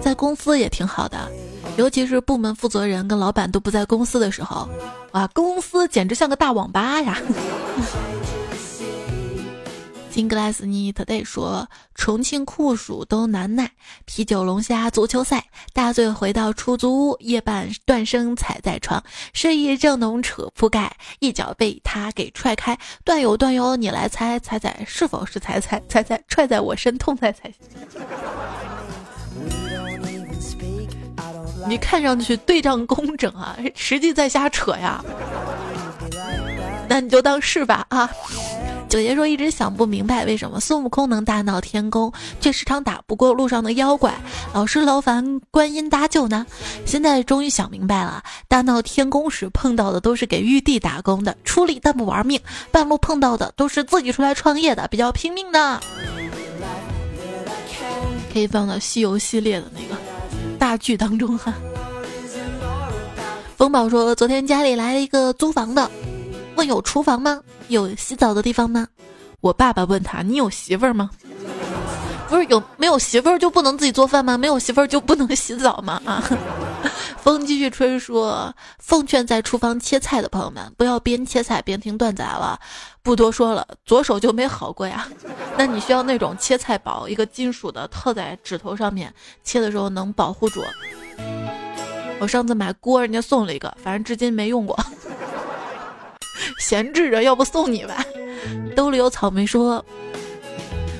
[0.00, 1.18] 在公司也挺好的，
[1.76, 4.68] 尤其是部门负责人跟老板都不在公司的时候，
[5.12, 7.18] 哇，公司简直像个大网吧呀。
[10.12, 13.70] 金 glass ni today 说重庆酷暑都难耐，
[14.04, 22.78] 啤酒龙虾足球赛，大醉回到出租屋，夜半断声踩在床，睡意正浓扯铺盖，一脚被他给踹开。
[23.06, 27.50] 段友段友，你来猜猜猜是否是猜猜猜猜踹在我身痛在猜。
[31.66, 35.02] 你看上去对仗工整啊，实际在瞎扯呀。
[36.86, 38.10] 那你就当是吧啊。
[38.92, 44.14] 九爷说：“一直想不明白，为什么孙悟空能大闹天宫，却时常打不过路上的妖怪，
[44.52, 46.44] 老是劳烦观音搭救呢？
[46.84, 52.38] 现在终于想明白了，大闹天宫时碰到的都是给玉帝打工的，出力但不玩命；
[52.70, 55.80] 半路碰到的都是自己出来创业的，比较拼命的。
[58.30, 59.98] 可以放到西游系列的那个
[60.58, 61.54] 大剧当中哈。”
[63.56, 65.90] 风宝说：“昨天家里来了一个租房的。”
[66.56, 67.40] 问有厨房吗？
[67.68, 68.86] 有洗澡的地方吗？
[69.40, 71.10] 我爸爸问他：“你有媳妇儿吗？”
[72.28, 74.38] 不是有没有媳妇儿就不能自己做饭吗？
[74.38, 76.00] 没有媳妇儿就不能洗澡吗？
[76.06, 76.22] 啊！
[77.20, 82.58] 风继续吹说：“奉劝在厨房切菜的朋友们，不要边切菜边听段子了。
[83.02, 85.06] 不多说了，左手就没好过呀。
[85.56, 89.12] 那你需要那种切菜宝，一个金属的套在指头上面，
[89.44, 90.62] 切的时候能保护住。
[92.18, 94.76] 我上次买锅，人家送了一个，反正至今没用过。”
[96.58, 98.04] 闲置着，要不送你吧。
[98.74, 99.84] 兜里有草莓说：“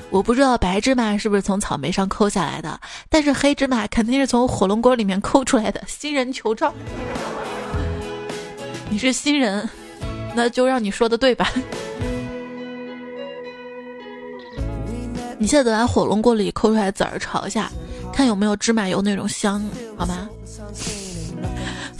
[0.09, 2.79] 我不知道白芝麻是不是从草莓上抠下来的，
[3.09, 6.73] 但是黑芝麻肯定是从火龙果里面抠出来的。”新人求照。
[8.89, 9.67] 你是新人，
[10.35, 11.49] 那就让你说的对吧？
[15.39, 17.69] 你现在把火龙果里抠出来籽儿炒一下，
[18.13, 19.61] 看有没有芝麻油那种香，
[19.97, 20.29] 好吗？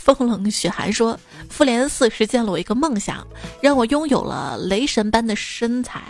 [0.04, 1.18] 风冷雪寒说
[1.50, 3.26] ：“复联四实现了我一个梦想，
[3.62, 6.02] 让我拥有了雷神般的身材。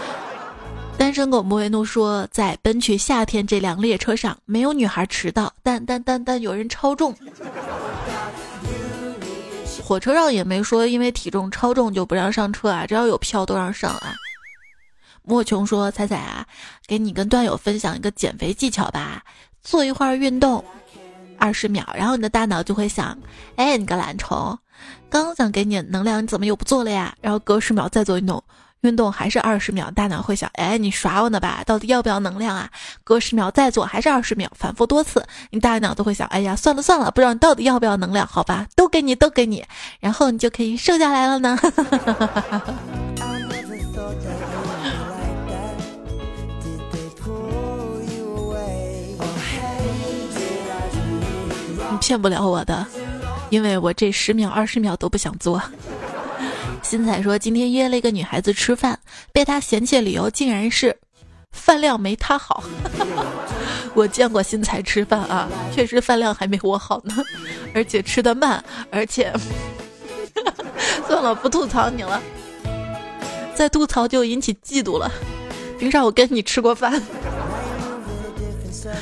[0.98, 7.16] ”单身狗莫维诺说：“在奔去夏天这辆列车上，没有女孩迟到，但但但但有人超重。
[9.82, 14.14] 火车上也没说因为体重超重就不让上车啊，只要有票都让上啊。”
[15.26, 16.46] 莫琼说：“彩彩啊，
[16.86, 19.24] 给你跟段友分享一个减肥技巧吧，
[19.62, 20.62] 做一会儿运动。”
[21.38, 23.16] 二十秒，然后你的大脑就会想：
[23.56, 24.58] 哎，你个懒虫，
[25.08, 27.14] 刚想给你能量，你怎么又不做了呀？
[27.20, 28.42] 然后隔十秒再做运动，
[28.80, 31.62] 运动还是二十秒，大脑会想：哎，你耍我呢吧？
[31.66, 32.70] 到底要不要能量啊？
[33.02, 38.26] 隔十秒再做，还是二十秒，反复多次，你大脑都会想：哎呀，算了算了，不知道你到底要不要能量？
[38.26, 39.64] 好吧，都给你，都给你，
[40.00, 41.58] 然后你就可以瘦下来了呢。
[51.98, 52.86] 骗不了我的，
[53.50, 55.62] 因为我这十秒二十秒都不想做。
[56.82, 58.98] 新彩说今天约了一个女孩子吃饭，
[59.32, 60.96] 被她嫌弃的理由竟然是
[61.52, 62.62] 饭量没她好。
[63.94, 67.14] 我见过新彩吃饭啊，确实饭量还没我好呢，
[67.72, 69.32] 而且吃的慢，而且
[71.06, 72.20] 算了，不吐槽你了，
[73.54, 75.10] 再吐槽就引起嫉妒了。
[75.78, 77.02] 凭啥我跟你吃过饭？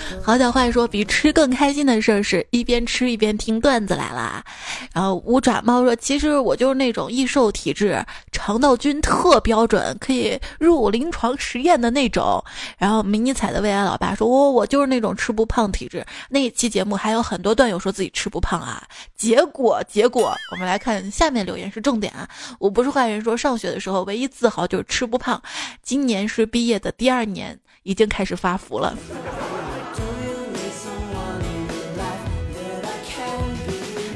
[0.22, 4.44] 好小坏说，比吃更开心的事儿是一边吃一边听段子来了。
[4.92, 12.42] 然后五爪猫说，其实我就是那种易瘦体质，肠道菌特标准，可以入临床实验的那种。
[12.78, 16.04] 然后迷你彩的未来老爸说，我我就是那种吃不胖体质。
[16.28, 18.82] 那一期节目还有很多段友说自己吃不胖啊，
[19.16, 22.28] 结果结果我们来看下面留言是重点啊。
[22.58, 25.40] 我不是坏人，说上学的时候唯一自豪就是吃不胖，
[25.82, 28.96] 今年是毕业的第二年，已经开始发福了。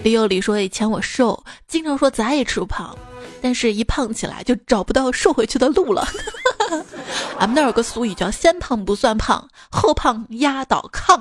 [0.07, 2.97] 李有理说：“以前我瘦，经常说咋也吃不胖，
[3.43, 6.07] 但是一胖起来就找不到瘦回去的路了。
[7.41, 11.21] 俺们那有个俗语叫‘先胖不算胖，后胖压倒炕’。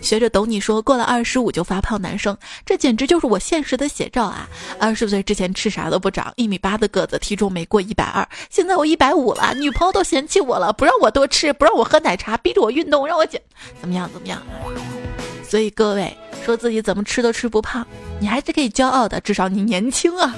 [0.00, 2.34] 学着懂你说，过了二十五就发胖，男生
[2.64, 4.48] 这简直就是我现实的写照啊！
[4.78, 13.38] 二十岁之前吃啥都不长，一米八的个子，体重没过一百二，现在我一百五了，女朋友都嫌弃我了，不让我多吃，不让我喝奶茶，逼着我运动，让我减，
[13.78, 14.10] 怎么样？
[14.10, 14.42] 怎么样？
[15.46, 17.86] 所以各位。”说自己怎么吃都吃不胖，
[18.18, 20.34] 你还是可以骄傲的，至少你年轻啊。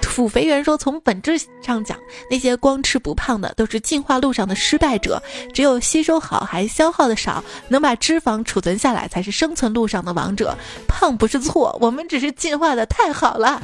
[0.00, 1.98] 土肥圆说，从本质上讲，
[2.30, 5.20] 那些光吃不胖的都是进化路上的失败者，
[5.52, 10.56] 只有吸收好还消耗的少，能把脂肪储存下来，才是生存路上的王者。
[10.86, 13.60] 胖不是错，我们只是进化的太好了。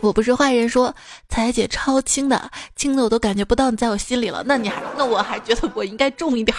[0.00, 0.94] 我不是坏人，说
[1.28, 6.56] 彩姐超轻的，轻的我都感觉不到你在我心里了，那你还那我还觉得我应该重一点。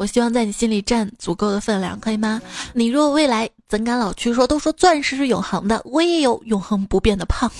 [0.00, 2.40] 我希望在你心里占足够的分量，可以吗？
[2.72, 4.32] 你若未来怎敢老去？
[4.32, 7.52] 说都说钻石是永恒的，我也有永恒不变的胖，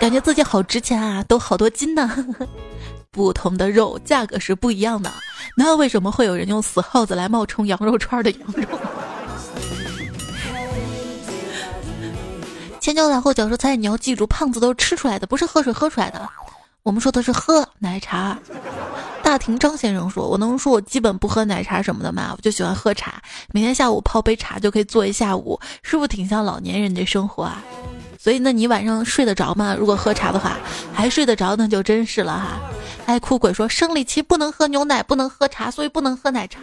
[0.00, 2.10] 感觉自己好值钱啊，都好多斤呢。
[3.12, 5.12] 不同的肉价格是不一样的，
[5.54, 8.66] 那为什么会有人用死耗子来冒充羊肉串的羊肉？
[12.80, 16.26] 前脚踩后脚说：“菜，你要记住，胖子都是吃出来的，不是喝水喝出来的。
[16.82, 18.38] 我们说的是喝奶茶。”
[19.32, 22.34] 大庭张先生说：“我能说我基本不喝奶茶什么的吗？
[22.36, 23.14] 我就喜欢喝茶，
[23.50, 27.62] 每天下午泡杯茶就可以坐一下午，是不是挺像老年人的生活啊？
[28.18, 29.74] 所以那你晚上睡得着吗？
[29.74, 30.58] 如果喝茶的话，
[30.92, 32.60] 还睡得着那就真是了哈。”
[33.08, 36.60] 爱哭鬼说：“生理期不能喝牛奶，不能喝茶，所以不能喝奶茶。”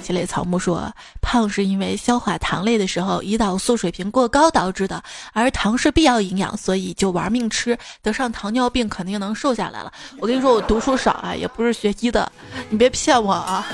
[0.00, 9.92] 七类草木说，胖是因为消化糖类的时候胰岛素水平过高导致的，而糖是必要营养，所以就玩命吃，得上糖尿病肯定能瘦下来了。
[10.18, 12.30] 我跟你说，我读书少啊，也不是学医的，
[12.68, 13.66] 你别骗我啊！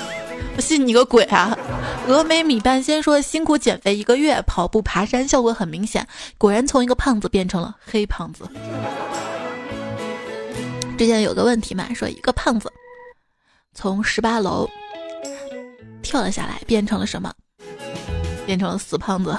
[0.55, 1.57] 我信你个鬼啊！
[2.07, 6.07] 峨眉米半仙说，辛苦减肥一个月，跑步爬山效果很明显，
[6.37, 8.47] 果然从一个胖子变成了黑胖子。
[10.97, 12.71] 之前有个问题嘛，说一个胖子
[13.73, 14.67] 从十八楼。
[16.07, 17.33] 跳了下来，变成了什么？
[18.45, 19.37] 变成了死胖子。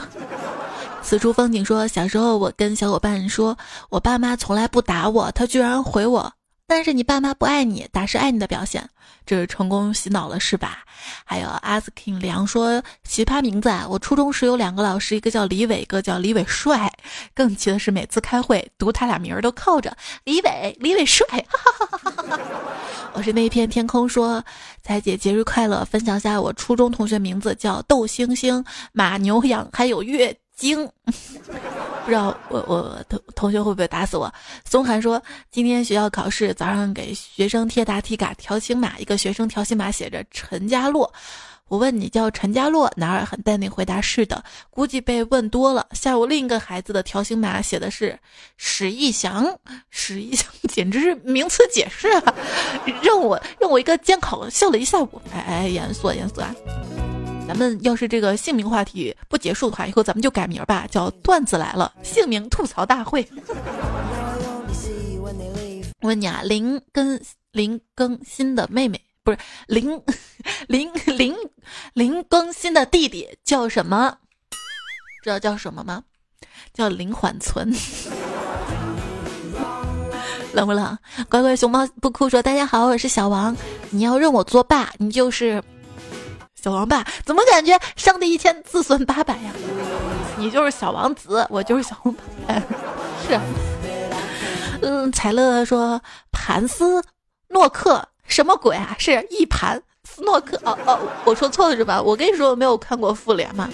[1.03, 3.57] 此处风景说，小时候我跟小伙伴说，
[3.89, 6.31] 我爸妈从来不打我，他居然回我。
[6.69, 8.87] 但是你爸妈不爱你，打是爱你的表现，
[9.25, 10.85] 这是成功洗脑了是吧？
[11.25, 13.87] 还有 asking 梁说奇葩名字啊！
[13.89, 16.93] 我初中时有两个老师，一个叫李伟，一个叫李伟帅。
[17.33, 21.27] 更奇的是每次开会读他俩名儿都靠着李伟，李伟帅。
[21.27, 22.41] 哈哈哈哈
[23.15, 24.45] 我是那一片天空说
[24.83, 28.63] 彩姐节日快乐，分享下我初中同学名字叫窦星星，
[28.93, 30.85] 马牛羊还有月惊。
[32.05, 34.33] 不知道我我同同学会不会打死我？
[34.65, 41.13] 松涵说，今天学校考试，早上给学生贴答题卡，条形码，一个学生条形码写着陈家洛。
[41.69, 45.87] 我问你叫陈家洛，男孩很淡定回答是的，估计被问多了。
[45.93, 48.19] 下午另一个孩子的条形码写的是
[48.57, 49.55] 史义祥，
[49.91, 52.35] 史义祥 简直是名词解释啊！
[53.05, 55.21] 让我让我一个监考笑了一下午。
[55.35, 56.55] 哎哎，严肃严肃啊！
[57.49, 63.27] 咱们要是这个姓名话题不结束的话，以后咱们就改名吧，叫段子来了，姓名吐槽大会。
[66.03, 67.19] 我问你啊，林跟
[67.53, 69.99] 林更新的妹妹不是林
[70.67, 71.35] 林林
[71.95, 74.15] 林更新的弟弟叫什么？
[75.25, 76.05] 知道叫什么吗？
[76.75, 77.75] 叫林缓存。
[80.53, 80.99] 冷不冷？
[81.31, 83.57] 乖乖熊猫不哭说：“大家好，我是小王。
[83.89, 85.63] 你要认我作爸，你就是。”
[86.61, 89.53] 小王八怎么感觉上帝一千自损八百呀？
[90.37, 92.55] 你就是小王子，我就是小王八。
[93.27, 93.41] 是，
[94.83, 96.01] 嗯，彩乐说
[96.33, 97.03] 盘斯
[97.49, 98.97] 诺克什么鬼啊？
[98.99, 100.61] 是一盘斯诺克。
[100.65, 102.03] 哦哦，我说错了是吧？
[102.03, 103.69] 我跟你说我没有看过复联嘛。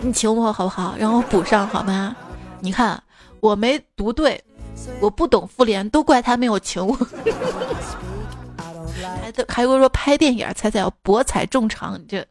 [0.00, 0.96] 你请我好不好？
[0.98, 2.16] 让我补上好吗？
[2.60, 3.00] 你看
[3.38, 4.42] 我没读对，
[5.00, 6.96] 我不懂复联，都怪他没有请我。
[9.32, 12.26] 还还有说拍电影，彩彩要博采众长，你这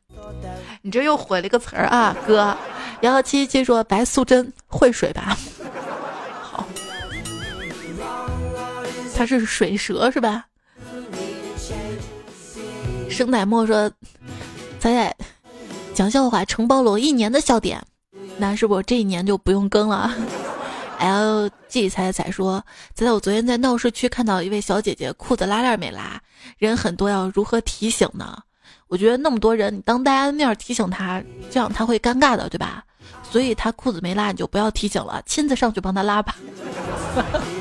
[0.82, 2.56] 你这又毁了一个词儿啊，哥。
[3.02, 5.36] 幺幺七七说白素贞会水吧？
[6.41, 6.68] 好，
[9.16, 10.45] 他是水蛇是吧？
[13.10, 13.89] 生奶沫说
[14.80, 15.16] 彩彩。
[15.93, 17.84] 讲笑话承包了我一年的笑点，
[18.38, 20.10] 那是不是这一年就不用更了
[21.02, 26.22] ？L G 彩彩说，彩彩我昨天在闹市区看到一位小姐姐裤子拉链没拉，
[26.60, 28.38] 人很多，要如何提醒呢？
[28.88, 32.84] 我觉得那么多人，你当大家的面提醒她，这样她会尴尬的，对吧？
[33.24, 36.36] 所以她裤子没拉，你就不要提醒了，亲自上去帮她拉吧。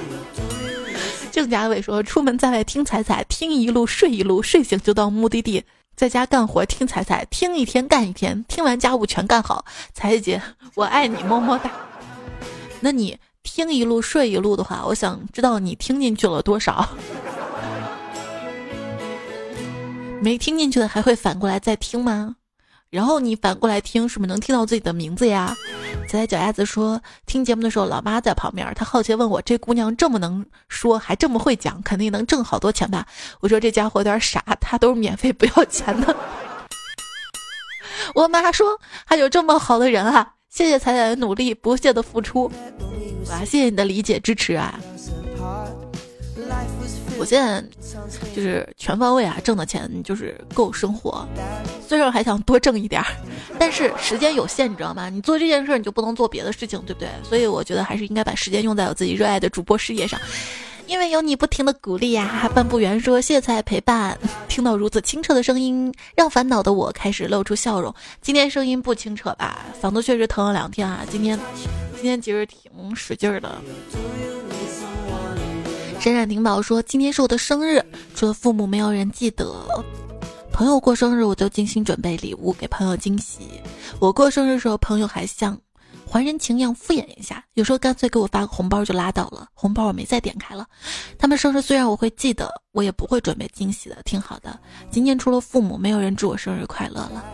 [1.32, 5.64] 郑家伟说，出门在外听彩彩，听一路睡一路，睡醒就到目的地。
[5.97, 9.64] 在家干活听彩彩，听一天干一天，听完家务全干好。
[9.95, 10.43] 彩姐，
[10.74, 11.70] 我爱你，么么哒。
[12.80, 13.16] 那你
[13.53, 16.88] 听一路睡一路的话，我想知道你听进去了多少。
[20.22, 22.36] 没听进去的还会反过来再听吗？
[22.90, 25.57] 然后你反过来听，是不是能听到自己的名字呀？
[26.09, 33.05] 踩踩脚丫子说，听节目的时候，老妈在旁边，她好奇问我：“这姑娘这么能说，还这么会讲，肯定能挣好多钱吧？”
[33.40, 36.14] 我说：“这家伙有点傻，她都是免费不要钱的。
[38.14, 42.51] ”我妈说：“还有这么好的人啊！”谢谢彩彩的努力，不懈的付出，
[43.30, 43.38] 哇！
[43.44, 44.78] 谢谢你的理解支持啊！
[47.16, 47.62] 我现在
[48.34, 51.24] 就是全方位啊，挣的钱就是够生活。
[51.86, 53.07] 虽然还想多挣一点儿，
[53.59, 55.09] 但是时间有限，你知道吗？
[55.09, 57.09] 你做这件事儿，你就不能做别的事情，对不对？
[57.22, 60.20] 所以我觉得还是应该把时间用在我自己热爱的主播事业上。
[60.91, 64.18] 因为有你不停的鼓励呀，半步圆说谢谢陪伴，
[64.49, 67.95] 听到如此清澈的声音，让烦恼的我开始露出笑容。
[68.20, 69.64] 今天声音不清澈吧？
[69.80, 71.07] 嗓子确实疼了两天啊。
[71.09, 71.38] 今天，
[71.95, 73.62] 今天其实挺使劲的。
[76.01, 77.80] 闪闪屏保说：“今天是我的生日，
[78.16, 79.64] 除了父母，没有人记得。
[80.51, 83.38] 朋友过生日，我就精心准备礼物给朋友惊喜。
[84.01, 85.57] 我过生日时候，朋友还像
[86.11, 89.46] 还人情样敷衍一下，有时候干脆给我发个红包就拉倒了。
[89.54, 90.66] 红包我没再点开了。
[91.16, 94.58] 他们生日虽然我会记得，我也不会准备惊喜的，挺好的。
[94.90, 97.24] 今年除了父母，没有人祝我生日快乐了。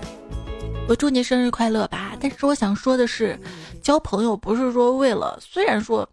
[0.88, 2.14] 我祝你生日快乐吧。
[2.20, 3.40] 但是我想说的是，
[3.82, 6.08] 交朋友不是说为了，虽然说。”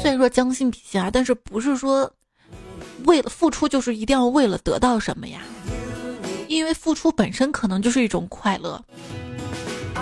[0.00, 2.08] 虽然说将心比心啊，但是不是说
[3.06, 5.40] 为了付出就是一定要为了得到什么呀？
[6.46, 8.80] 因为付出本身可能就是一种快乐。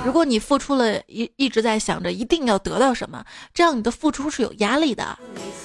[0.05, 3.25] 如果你付出了一一直在想着一定要得到什么，
[3.55, 5.19] 这样你的付出是有压力的，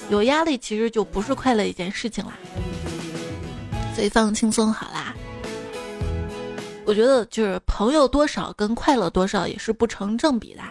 [0.08, 2.32] 有压力其实就不是快乐一件事情啦。
[3.94, 5.14] 所以放轻松好啦。
[6.86, 10.62] 我觉得就是朋友多少跟快乐多少也是不成正比的。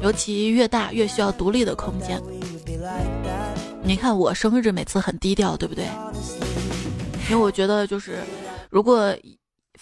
[0.00, 2.22] 尤其越大越需要独立的空间。
[3.82, 5.86] 你看我生日每次很低调，对不对？
[7.28, 8.18] 因为我觉得就是，
[8.70, 9.14] 如果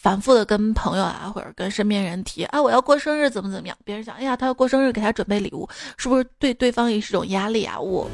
[0.02, 7.78] 反复的跟朋友啊或者跟身边人提啊我要过生日怎么怎么样，别人想哎呀他要过生日给他准备礼物，是不是对对方也是种压力啊？
[7.78, 8.10] 我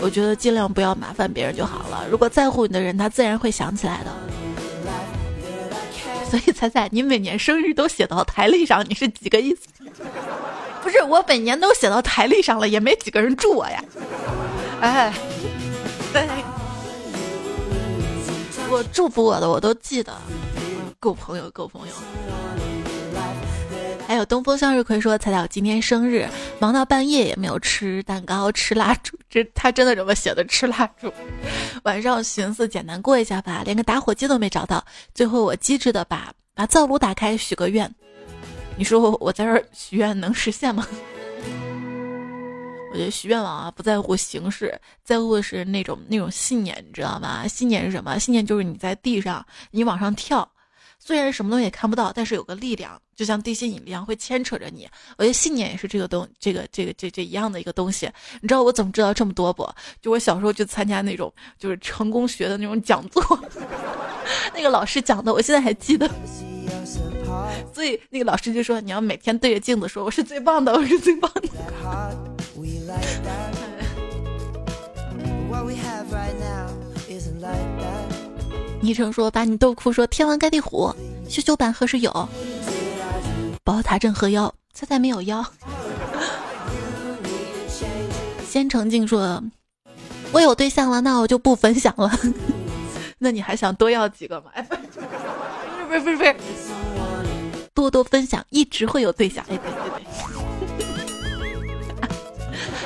[0.00, 2.06] 我觉得尽量不要麻烦别人就好了。
[2.08, 4.12] 如果在乎你的人，他自然会想起来的。
[6.30, 9.66] 所以彩彩，你每年生日都写到台历上，你是几个意思？
[10.82, 13.84] 不是我每年都写到台历上了，也没几个人祝我呀。
[14.80, 15.12] 哎，
[16.12, 16.26] 对，
[18.72, 20.16] 我祝福我的我都记得，
[20.98, 21.94] 够朋友够朋友。
[24.08, 26.26] 还有东风向日葵说：“彩彩，今天生日，
[26.58, 29.14] 忙到半夜也没有吃蛋糕、吃蜡烛。
[29.28, 30.42] 这他真的这么写的？
[30.46, 31.12] 吃蜡烛？
[31.82, 34.82] 晚上寻思简单过一下吧，连个打火机都没找到。
[35.14, 37.94] 最后我机智的把把灶炉打开，许个愿。”
[38.76, 40.86] 你说我在这许愿能实现吗？
[42.92, 47.48] 我觉得许愿望啊，不在乎形式，在乎的是那种那种信念，你知道吗？
[47.48, 48.18] 信念是什么？
[48.18, 50.46] 信念就是你在地上，你往上跳，
[50.98, 54.86] 虽然什么东西也看不到，但是有个力量，就像地心引力一样，会牵扯着你。
[55.16, 58.10] 我觉得信念也是这个东，这个这个这这一样的一个东西。
[58.42, 59.66] 你知道我怎么知道这么多不？
[60.02, 63.22] 就我小时候去参加那种就是成功学的那种讲座，
[64.54, 66.06] 那个老师讲的，我现在还记得。
[67.72, 71.48] 所以那个老师就说：“你要每天对着镜子说，我是最棒的，我是最棒的。”
[72.56, 73.52] We like that
[78.80, 80.92] 昵称说：“把你逗哭说天王盖地虎，
[81.28, 82.28] 修修版何时有？
[83.62, 85.44] 宝塔镇河妖，猜猜没有妖。”
[88.48, 89.40] 先成静说
[90.32, 92.10] ：“我有对象了，那我就不分享了。”
[93.18, 94.50] 那你还想多要几个吗？
[94.54, 96.34] 哎，不是不是不是不是，
[97.72, 99.44] 多多分享一直会有对象。
[99.48, 100.51] 哎，对对对。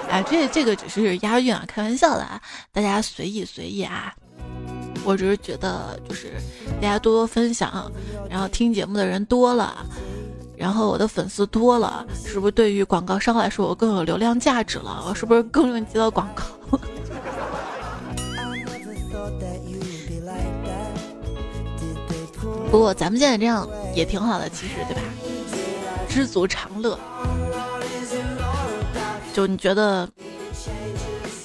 [0.09, 2.41] 哎，这这个只是押韵啊，开玩笑的啊，
[2.73, 4.15] 大家随意随意啊。
[5.05, 6.33] 我只是觉得，就是
[6.81, 7.91] 大家多多分享，
[8.29, 9.87] 然后听节目的人多了，
[10.57, 15.05] 然后我的粉丝多了，是不是对于广告商来说我更有流量价值了？
[15.07, 16.45] 我是不是更容易接到广告？
[22.71, 25.03] 不过咱们现在这样也挺好的，其实对吧？
[26.09, 26.99] 知足常乐。
[29.37, 30.09] 就你觉得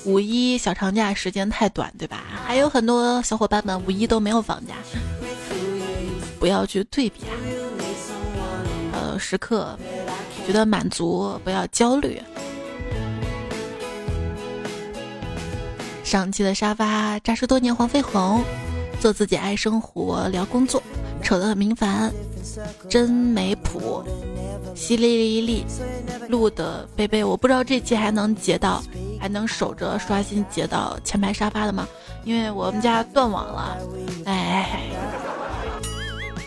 [0.05, 2.23] 五一小长假时间太短，对吧？
[2.45, 4.75] 还有很多小伙伴们五一都没有放假，
[6.39, 7.35] 不要去对比啊！
[8.93, 9.77] 呃，时刻
[10.47, 12.21] 觉得满足，不要焦虑。
[16.05, 18.41] 上期的沙发扎实多年，黄飞鸿，
[19.01, 20.81] 做自己爱生活，聊工作。
[21.21, 22.09] 丑的很平凡，
[22.89, 24.01] 真没谱，
[24.75, 25.63] 淅沥沥沥，
[26.27, 28.81] 录的贝贝，我不知道这期还能截到，
[29.19, 31.87] 还能守着刷新截到前排沙发的吗？
[32.23, 33.77] 因为我们家断网了，
[34.25, 34.81] 哎，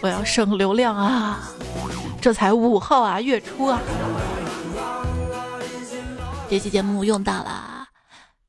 [0.01, 1.51] 我要省流量啊！
[2.21, 3.81] 这才五号啊，月初啊，
[6.49, 7.87] 这期节目用到了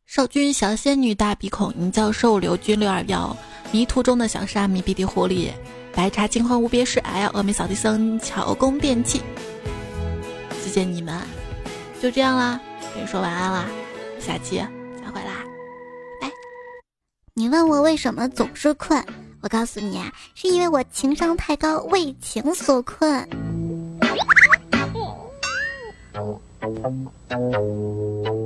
[0.06, 3.36] 少君小仙女大鼻孔尹教授刘军六二幺
[3.72, 5.50] 迷途中的小沙弥鼻涕狐狸。
[5.94, 9.22] 白茶金花无别事，哎呀，峨眉扫地僧巧工电器，
[10.76, 11.18] 谢你们，
[12.02, 12.60] 就这样啦，
[12.94, 13.66] 跟你说晚安啦，
[14.20, 15.42] 下期再会啦，
[16.20, 16.30] 拜。
[17.34, 19.02] 你问我为什么总是困，
[19.40, 23.26] 我告诉你啊，是因为我情商太高，为情所困。